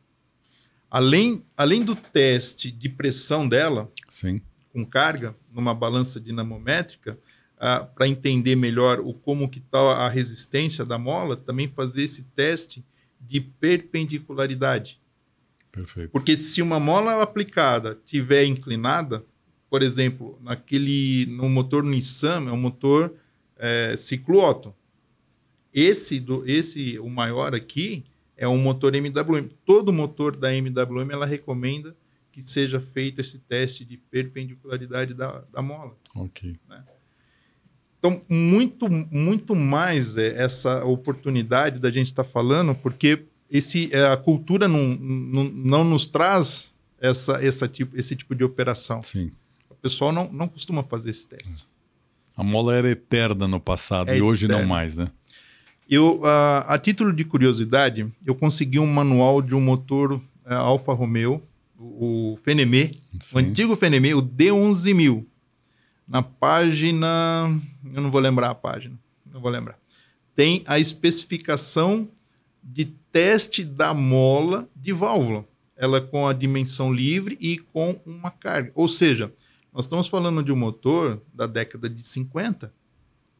Além, 0.91 1.43
além 1.57 1.85
do 1.85 1.95
teste 1.95 2.71
de 2.71 2.89
pressão 2.89 3.49
dela, 3.49 3.91
Sim. 4.09 4.41
Com 4.75 4.85
carga, 4.85 5.37
numa 5.53 5.73
balança 5.73 6.21
dinamométrica, 6.21 7.17
ah, 7.57 7.81
para 7.81 8.09
entender 8.09 8.57
melhor 8.57 8.99
o 8.99 9.15
como 9.15 9.49
que 9.49 9.61
está 9.61 9.79
a 9.79 10.09
resistência 10.09 10.85
da 10.85 10.99
mola, 10.99 11.37
também 11.37 11.69
fazer 11.69 12.03
esse 12.03 12.25
teste 12.35 12.85
de 13.21 13.41
perpendicularidade. 13.41 15.01
Perfeito. 15.71 16.11
Porque 16.11 16.37
se 16.37 16.61
uma 16.61 16.81
mola 16.81 17.23
aplicada 17.23 17.97
tiver 18.05 18.45
inclinada, 18.45 19.25
por 19.71 19.81
exemplo, 19.81 20.37
naquele 20.43 21.27
no 21.27 21.49
motor 21.49 21.85
Nissan, 21.85 22.49
é 22.49 22.53
um 22.53 22.57
motor 22.57 23.15
é, 23.57 23.97
ciclo 23.97 24.41
Otto. 24.41 24.75
Esse, 25.73 26.19
do, 26.19 26.49
esse, 26.49 26.99
o 26.99 27.09
maior 27.09 27.55
aqui, 27.55 28.05
é 28.37 28.47
um 28.49 28.59
motor 28.59 28.95
MWM. 28.95 29.49
Todo 29.65 29.93
motor 29.93 30.37
da 30.37 30.53
MWM 30.53 31.11
ela 31.11 31.27
recomenda 31.27 31.97
que 32.35 32.43
seja 32.43 32.81
feito 32.81 33.21
esse 33.21 33.39
teste 33.39 33.85
de 33.85 33.97
perpendicularidade 33.97 35.15
da, 35.15 35.45
da 35.53 35.63
mola. 35.63 35.97
Ok. 36.17 36.57
Né? 36.69 36.83
Então, 37.97 38.21
muito, 38.29 38.89
muito 38.91 39.55
mais 39.55 40.17
é 40.17 40.43
essa 40.43 40.85
oportunidade 40.85 41.79
da 41.79 41.93
gente 41.93 42.07
estar 42.07 42.25
tá 42.25 42.29
falando, 42.29 42.75
porque 42.75 43.23
esse, 43.49 43.89
é, 43.95 44.09
a 44.09 44.17
cultura 44.17 44.67
não, 44.67 44.97
não, 44.97 45.45
não 45.45 45.85
nos 45.85 46.07
traz 46.07 46.75
essa, 47.01 47.35
essa 47.35 47.69
tipo, 47.69 47.97
esse 47.97 48.17
tipo 48.17 48.35
de 48.35 48.43
operação. 48.43 49.01
Sim. 49.01 49.31
O 49.71 49.77
pessoal 49.77 50.11
não, 50.11 50.29
não 50.33 50.49
costuma 50.49 50.83
fazer 50.83 51.11
esse 51.11 51.29
teste. 51.29 51.65
A 52.37 52.43
mola 52.43 52.75
era 52.75 52.91
eterna 52.91 53.47
no 53.47 53.61
passado 53.61 54.11
é 54.11 54.19
e 54.19 54.23
hoje 54.23 54.47
eterna. 54.47 54.63
não 54.63 54.69
mais, 54.69 54.97
né? 54.97 55.09
Eu, 55.89 56.17
uh, 56.17 56.67
a 56.67 56.77
título 56.79 57.13
de 57.13 57.25
curiosidade, 57.25 58.13
eu 58.27 58.35
consegui 58.35 58.81
um 58.81 58.89
manual 58.89 59.41
de 59.41 59.55
um 59.55 59.61
motor 59.61 60.15
uh, 60.15 60.21
Alfa 60.47 60.93
Romeo, 60.93 61.41
o, 61.79 62.33
o 62.33 62.37
Fenemé, 62.37 62.91
o 63.35 63.39
antigo 63.39 63.77
Fenemé, 63.77 64.15
o 64.15 64.23
D11000 64.23 65.25
na 66.07 66.23
página. 66.23 67.07
Eu 67.93 68.03
não 68.03 68.11
vou 68.11 68.21
lembrar 68.21 68.51
a 68.51 68.55
página, 68.55 68.99
não 69.33 69.41
vou 69.41 69.51
lembrar. 69.51 69.79
Tem 70.35 70.63
a 70.67 70.79
especificação 70.79 72.09
de 72.63 72.87
teste 73.13 73.65
da 73.65 73.95
mola 73.95 74.69
de 74.75 74.93
válvula. 74.93 75.47
Ela 75.77 76.01
com 76.01 76.27
a 76.27 76.33
dimensão 76.33 76.93
livre 76.93 77.37
e 77.41 77.59
com 77.59 78.01
uma 78.07 78.31
carga. 78.31 78.73
Ou 78.75 78.89
seja, 78.89 79.33
nós 79.73 79.87
estamos 79.87 80.07
falando 80.07 80.43
de 80.43 80.53
um 80.53 80.57
motor 80.57 81.21
da 81.33 81.47
década 81.47 81.91
de 81.91 82.03
50. 82.03 82.73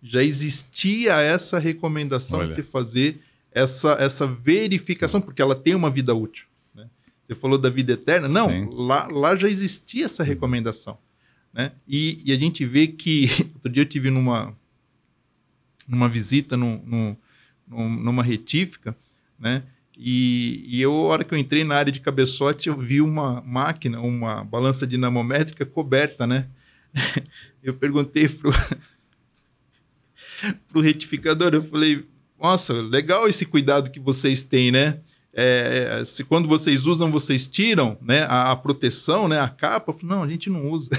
Já 0.03 0.23
existia 0.23 1.21
essa 1.21 1.59
recomendação 1.59 2.41
Olha. 2.41 2.49
de 2.49 2.55
se 2.55 2.63
fazer 2.63 3.21
essa, 3.51 3.93
essa 3.93 4.27
verificação, 4.27 5.21
porque 5.21 5.41
ela 5.41 5.55
tem 5.55 5.75
uma 5.75 5.89
vida 5.89 6.13
útil. 6.13 6.47
Você 7.25 7.35
falou 7.35 7.57
da 7.57 7.71
vida 7.71 7.95
eterna? 7.95 8.29
Não, 8.29 8.69
lá, 8.71 9.09
lá 9.09 9.35
já 9.35 9.49
existia 9.49 10.05
essa 10.05 10.23
recomendação. 10.23 10.99
Né? 11.53 11.73
E, 11.89 12.21
e, 12.25 12.33
a 12.33 12.39
gente 12.39 12.65
vê 12.65 12.87
que. 12.87 13.29
Outro 13.55 13.73
dia 13.73 13.83
eu 13.83 13.89
tive 13.89 14.11
numa, 14.11 14.55
numa 15.89 16.09
visita 16.09 16.57
numa 16.57 18.23
retífica, 18.23 18.95
né? 19.39 19.63
E, 19.97 20.65
e 20.67 20.83
eu, 20.83 20.93
a 20.93 21.05
hora 21.05 21.25
que 21.25 21.33
eu 21.33 21.39
entrei 21.39 21.63
na 21.63 21.77
área 21.77 21.93
de 21.93 22.01
cabeçote, 22.01 22.69
eu 22.69 22.77
vi 22.77 23.01
uma 23.01 23.41
máquina, 23.43 24.01
uma 24.01 24.43
balança 24.43 24.87
dinamométrica 24.87 25.65
coberta, 25.65 26.27
né? 26.27 26.49
Eu 27.63 27.75
perguntei 27.75 28.29
pro, 28.29 28.53
pro 30.69 30.83
retificador, 30.83 31.55
eu 31.55 31.63
falei, 31.63 32.07
nossa, 32.39 32.75
legal 32.75 33.27
esse 33.27 33.47
cuidado 33.47 33.91
que 33.91 33.99
vocês 33.99 34.45
têm, 34.45 34.71
né? 34.71 35.01
É, 35.35 36.01
é 36.01 36.05
se 36.05 36.25
quando 36.25 36.49
vocês 36.49 36.87
usam, 36.87 37.11
vocês 37.11 37.49
tiram 37.49 37.99
né, 38.01 38.23
a, 38.23 38.53
a 38.53 38.57
proteção, 38.57 39.29
né, 39.29 39.41
a 39.41 39.49
capa. 39.49 39.91
Eu 39.91 39.97
falei, 39.97 40.17
não, 40.17 40.23
a 40.23 40.29
gente 40.29 40.49
não 40.49 40.71
usa. 40.71 40.91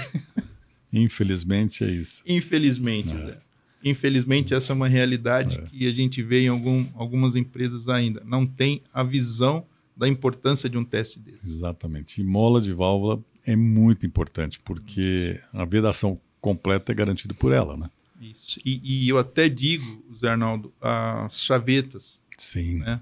Infelizmente 0.92 1.84
é 1.84 1.88
isso. 1.88 2.22
Infelizmente, 2.26 3.12
é. 3.12 3.16
Né? 3.16 3.36
Infelizmente, 3.84 4.54
essa 4.54 4.72
é 4.72 4.74
uma 4.74 4.88
realidade 4.88 5.56
é. 5.58 5.62
que 5.62 5.86
a 5.86 5.92
gente 5.92 6.22
vê 6.22 6.44
em 6.44 6.48
algum, 6.48 6.86
algumas 6.94 7.36
empresas 7.36 7.88
ainda. 7.88 8.22
Não 8.24 8.46
tem 8.46 8.82
a 8.92 9.02
visão 9.02 9.64
da 9.96 10.08
importância 10.08 10.68
de 10.68 10.76
um 10.76 10.84
teste 10.84 11.18
desse. 11.18 11.48
Exatamente. 11.48 12.20
E 12.20 12.24
mola 12.24 12.60
de 12.60 12.72
válvula 12.72 13.22
é 13.44 13.54
muito 13.54 14.04
importante, 14.04 14.60
porque 14.60 15.40
a 15.52 15.64
vedação 15.64 16.20
completa 16.40 16.92
é 16.92 16.94
garantida 16.94 17.32
por 17.34 17.52
ela, 17.52 17.76
né? 17.76 17.90
Isso. 18.20 18.60
E, 18.64 18.80
e 18.82 19.08
eu 19.08 19.18
até 19.18 19.48
digo, 19.48 20.04
Zé 20.14 20.30
Arnaldo, 20.30 20.72
as 20.80 21.40
chavetas. 21.40 22.20
Sim. 22.36 22.78
Né? 22.80 23.00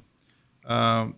Ah, 0.65 1.09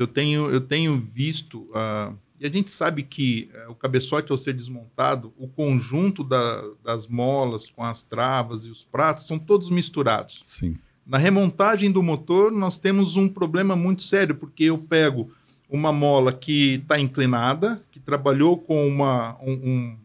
eu, 0.00 0.06
tenho, 0.06 0.50
eu 0.50 0.60
tenho 0.60 0.96
visto. 0.96 1.68
Ah, 1.74 2.12
e 2.40 2.46
a 2.46 2.50
gente 2.50 2.70
sabe 2.70 3.02
que 3.02 3.50
é, 3.52 3.68
o 3.68 3.74
cabeçote, 3.74 4.32
ao 4.32 4.38
ser 4.38 4.54
desmontado, 4.54 5.32
o 5.38 5.46
conjunto 5.46 6.24
da, 6.24 6.64
das 6.82 7.06
molas 7.06 7.68
com 7.68 7.84
as 7.84 8.02
travas 8.02 8.64
e 8.64 8.70
os 8.70 8.82
pratos 8.82 9.26
são 9.26 9.38
todos 9.38 9.68
misturados. 9.68 10.40
Sim. 10.42 10.76
Na 11.06 11.18
remontagem 11.18 11.92
do 11.92 12.02
motor, 12.02 12.50
nós 12.50 12.78
temos 12.78 13.16
um 13.16 13.28
problema 13.28 13.76
muito 13.76 14.02
sério, 14.02 14.34
porque 14.34 14.64
eu 14.64 14.78
pego 14.78 15.30
uma 15.68 15.92
mola 15.92 16.32
que 16.32 16.76
está 16.76 16.98
inclinada, 16.98 17.82
que 17.90 18.00
trabalhou 18.00 18.56
com 18.56 18.88
uma, 18.88 19.36
um, 19.42 19.52
um, 19.52 19.98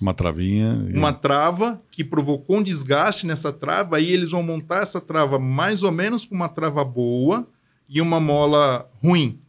uma 0.00 0.14
travinha. 0.14 0.88
Uma 0.94 1.12
trava 1.12 1.82
que 1.90 2.02
provocou 2.02 2.56
um 2.56 2.62
desgaste 2.62 3.26
nessa 3.26 3.52
trava, 3.52 3.96
aí 3.96 4.10
eles 4.10 4.30
vão 4.30 4.42
montar 4.42 4.82
essa 4.82 5.00
trava 5.00 5.38
mais 5.38 5.82
ou 5.82 5.92
menos 5.92 6.24
com 6.24 6.34
uma 6.34 6.48
trava 6.48 6.82
boa 6.82 7.46
e 7.88 8.00
uma 8.00 8.20
mola 8.20 8.90
ruim. 9.02 9.40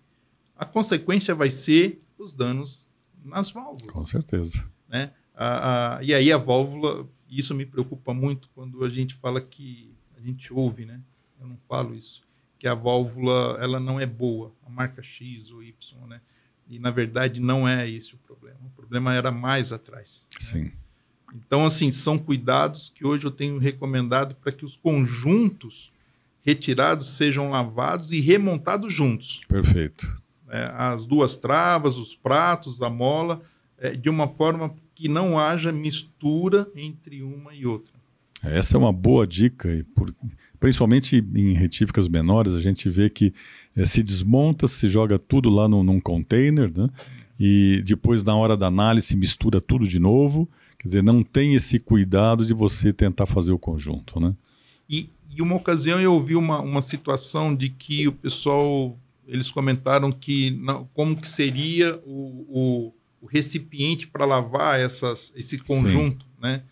A 0.58 0.66
consequência 0.66 1.36
vai 1.36 1.50
ser 1.50 2.02
os 2.18 2.34
danos 2.34 2.90
nas 3.24 3.52
válvulas. 3.52 3.92
Com 3.92 4.06
certeza. 4.06 4.70
Né? 4.88 5.12
Ah, 5.36 5.98
ah, 5.98 6.04
e 6.04 6.14
aí 6.14 6.32
a 6.32 6.38
válvula, 6.38 7.08
isso 7.30 7.54
me 7.54 7.66
preocupa 7.66 8.14
muito 8.14 8.50
quando 8.56 8.84
a 8.84 8.90
gente 8.90 9.14
fala 9.14 9.42
que 9.42 9.94
a 10.18 10.22
gente 10.22 10.54
ouve, 10.54 10.86
né? 10.86 11.02
Eu 11.40 11.48
não 11.48 11.58
falo 11.58 11.94
isso, 11.94 12.22
que 12.58 12.68
a 12.68 12.74
válvula 12.74 13.58
ela 13.60 13.80
não 13.80 14.00
é 14.00 14.06
boa, 14.06 14.54
a 14.66 14.70
marca 14.70 15.04
X 15.04 15.52
ou 15.52 15.62
Y, 15.62 16.08
né? 16.08 16.22
E 16.68 16.80
na 16.80 16.90
verdade 16.90 17.40
não 17.40 17.68
é 17.68 17.88
esse 17.90 18.16
o 18.16 18.18
problema. 18.18 18.60
O 18.66 18.70
problema 18.70 19.14
era 19.14 19.32
mais 19.32 19.72
atrás. 19.72 20.26
Né? 20.32 20.38
Sim. 20.40 20.64
Né? 20.64 20.72
Então 21.36 21.66
assim 21.66 21.92
são 21.92 22.18
cuidados 22.18 22.90
que 22.90 23.06
hoje 23.06 23.26
eu 23.26 23.32
tenho 23.32 23.58
recomendado 23.58 24.36
para 24.36 24.52
que 24.52 24.64
os 24.64 24.78
conjuntos 24.78 25.92
retirados 26.46 27.18
sejam 27.18 27.50
lavados 27.50 28.12
e 28.12 28.20
remontados 28.20 28.94
juntos. 28.94 29.42
Perfeito 29.48 30.24
é, 30.50 30.72
as 30.78 31.06
duas 31.06 31.36
travas, 31.36 31.98
os 31.98 32.16
pratos, 32.16 32.82
a 32.82 32.90
mola, 32.90 33.42
é, 33.78 33.96
de 33.96 34.10
uma 34.10 34.28
forma 34.28 34.74
que 34.94 35.08
não 35.10 35.38
haja 35.38 35.72
mistura 35.72 36.68
entre 36.76 37.22
uma 37.22 37.54
e 37.54 37.66
outra. 37.66 37.94
Essa 38.42 38.78
é 38.78 38.80
uma 38.80 38.94
boa 38.94 39.26
dica, 39.26 39.86
por, 39.96 40.14
principalmente 40.60 41.18
em 41.36 41.54
retíficas 41.54 42.08
menores, 42.08 42.54
a 42.54 42.60
gente 42.60 42.90
vê 42.90 43.10
que 43.10 43.34
é, 43.76 43.84
se 43.86 44.04
desmonta, 44.04 44.68
se 44.68 44.88
joga 44.88 45.18
tudo 45.18 45.50
lá 45.50 45.68
no, 45.68 45.84
num 45.84 46.00
container, 46.00 46.72
né? 46.76 46.90
e 47.40 47.84
depois, 47.86 48.24
na 48.24 48.36
hora 48.36 48.56
da 48.56 48.68
análise, 48.68 49.16
mistura 49.16 49.60
tudo 49.60 49.88
de 49.88 50.00
novo. 50.00 50.50
Quer 50.78 50.88
dizer, 50.88 51.04
não 51.04 51.24
tem 51.24 51.56
esse 51.56 51.80
cuidado 51.80 52.46
de 52.46 52.54
você 52.54 52.94
tentar 52.94 53.26
fazer 53.26 53.52
o 53.52 53.60
conjunto. 53.60 54.20
Né? 54.20 54.34
E, 54.88 55.10
e 55.36 55.42
uma 55.42 55.56
ocasião 55.56 56.00
eu 56.00 56.14
ouvi 56.14 56.36
uma, 56.36 56.62
uma 56.62 56.82
situação 56.82 57.54
de 57.54 57.70
que 57.70 58.08
o 58.08 58.12
pessoal 58.12 58.98
eles 59.28 59.52
comentaram 59.52 60.12
que 60.12 60.52
não, 60.52 60.88
como 60.94 61.20
que 61.20 61.28
seria 61.28 62.00
o, 62.06 62.46
o, 62.48 62.94
o 63.22 63.26
recipiente 63.26 64.08
para 64.08 64.24
lavar 64.24 64.80
essas, 64.80 65.34
esse 65.36 65.58
conjunto, 65.58 66.26
Sim. 66.26 66.32
né? 66.42 66.64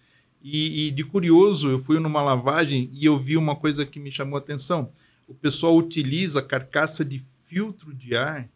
E, 0.42 0.88
e, 0.88 0.92
de 0.92 1.04
curioso, 1.04 1.70
eu 1.70 1.80
fui 1.80 2.00
numa 2.00 2.22
lavagem 2.22 2.90
e 2.92 3.06
eu 3.06 3.18
vi 3.18 3.38
uma 3.38 3.56
coisa 3.56 3.86
que 3.86 3.98
me 3.98 4.12
chamou 4.12 4.36
a 4.36 4.40
atenção. 4.40 4.92
O 5.26 5.34
pessoal 5.34 5.76
utiliza 5.78 6.42
carcaça 6.42 7.04
de 7.06 7.24
filtro 7.48 7.94
de 7.94 8.14
ar, 8.16 8.50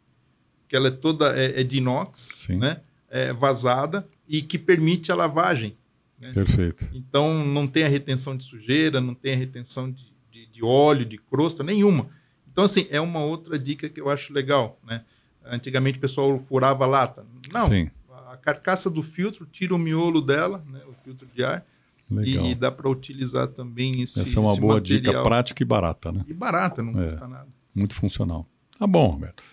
que 0.68 0.76
ela 0.76 0.90
é 0.90 0.92
toda 0.92 1.34
é, 1.38 1.62
é 1.62 1.64
de 1.64 1.78
inox, 1.78 2.34
Sim. 2.36 2.58
né? 2.58 2.82
É 3.10 3.32
vazada 3.32 4.06
e 4.28 4.42
que 4.42 4.60
permite 4.60 5.14
a 5.14 5.16
lavagem. 5.16 5.78
Né? 6.20 6.32
Perfeito. 6.34 6.88
Então 6.94 7.46
não 7.46 7.68
tem 7.68 7.84
a 7.84 7.88
retenção 7.88 8.36
de 8.36 8.44
sujeira, 8.44 9.00
não 9.00 9.14
tem 9.14 9.34
a 9.34 9.38
retenção 9.38 9.92
de, 9.92 10.12
de, 10.32 10.48
de 10.48 10.64
óleo, 10.64 11.06
de 11.06 11.18
crosta, 11.18 11.64
nenhuma. 11.64 12.10
Então, 12.52 12.64
assim, 12.64 12.88
é 12.90 13.00
uma 13.00 13.20
outra 13.20 13.58
dica 13.60 13.88
que 13.88 14.02
eu 14.02 14.10
acho 14.10 14.34
legal, 14.34 14.80
né? 14.84 15.04
Antigamente 15.46 15.98
o 16.00 16.02
pessoal 16.02 16.38
furava 16.40 16.84
a 16.86 16.88
lata. 16.88 17.26
Não, 17.54 17.66
Sim, 17.68 17.90
a 18.30 18.36
carcaça 18.36 18.90
do 18.90 19.04
filtro 19.04 19.46
tira 19.46 19.74
o 19.76 19.78
miolo 19.78 20.22
dela, 20.22 20.66
né, 20.68 20.82
o 20.88 20.92
filtro 20.92 21.28
de 21.28 21.44
ar, 21.44 21.64
legal. 22.10 22.46
e, 22.48 22.56
dá 22.56 22.72
para 22.72 22.90
utilizar 22.90 23.48
também 23.48 24.02
esse 24.02 24.20
Essa 24.20 24.40
é 24.40 24.42
uma 24.42 24.56
boa 24.58 24.82
dica 24.82 25.04
material. 25.06 25.24
prática 25.24 25.62
e 25.64 25.66
barata, 25.66 26.12
né? 26.12 26.26
E 26.28 26.34
barata, 26.34 26.82
não 26.82 27.00
É. 27.00 27.06
custa 27.06 27.28
nada. 27.28 27.48
Muito 27.76 27.94
funcional. 27.96 28.46
Tá 28.78 28.86
bom, 28.88 29.12
Roberto. 29.12 29.44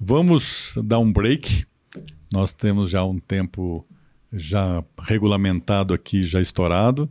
Vamos 0.00 0.76
dar 0.84 0.98
um 0.98 1.12
break. 1.12 1.66
Nós 2.32 2.52
temos 2.52 2.88
já 2.90 3.04
um 3.04 3.18
tempo 3.18 3.86
já 4.32 4.84
regulamentado 5.02 5.94
aqui, 5.94 6.22
já 6.22 6.40
estourado. 6.40 7.10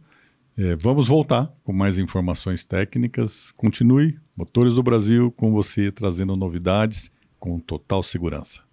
É, 0.57 0.75
vamos 0.75 1.07
voltar 1.07 1.51
com 1.63 1.71
mais 1.71 1.99
informações 1.99 2.65
técnicas. 2.65 3.51
Continue. 3.51 4.17
Motores 4.35 4.75
do 4.75 4.83
Brasil 4.83 5.31
com 5.31 5.51
você 5.51 5.91
trazendo 5.91 6.35
novidades 6.35 7.11
com 7.39 7.59
total 7.59 8.01
segurança. 8.01 8.66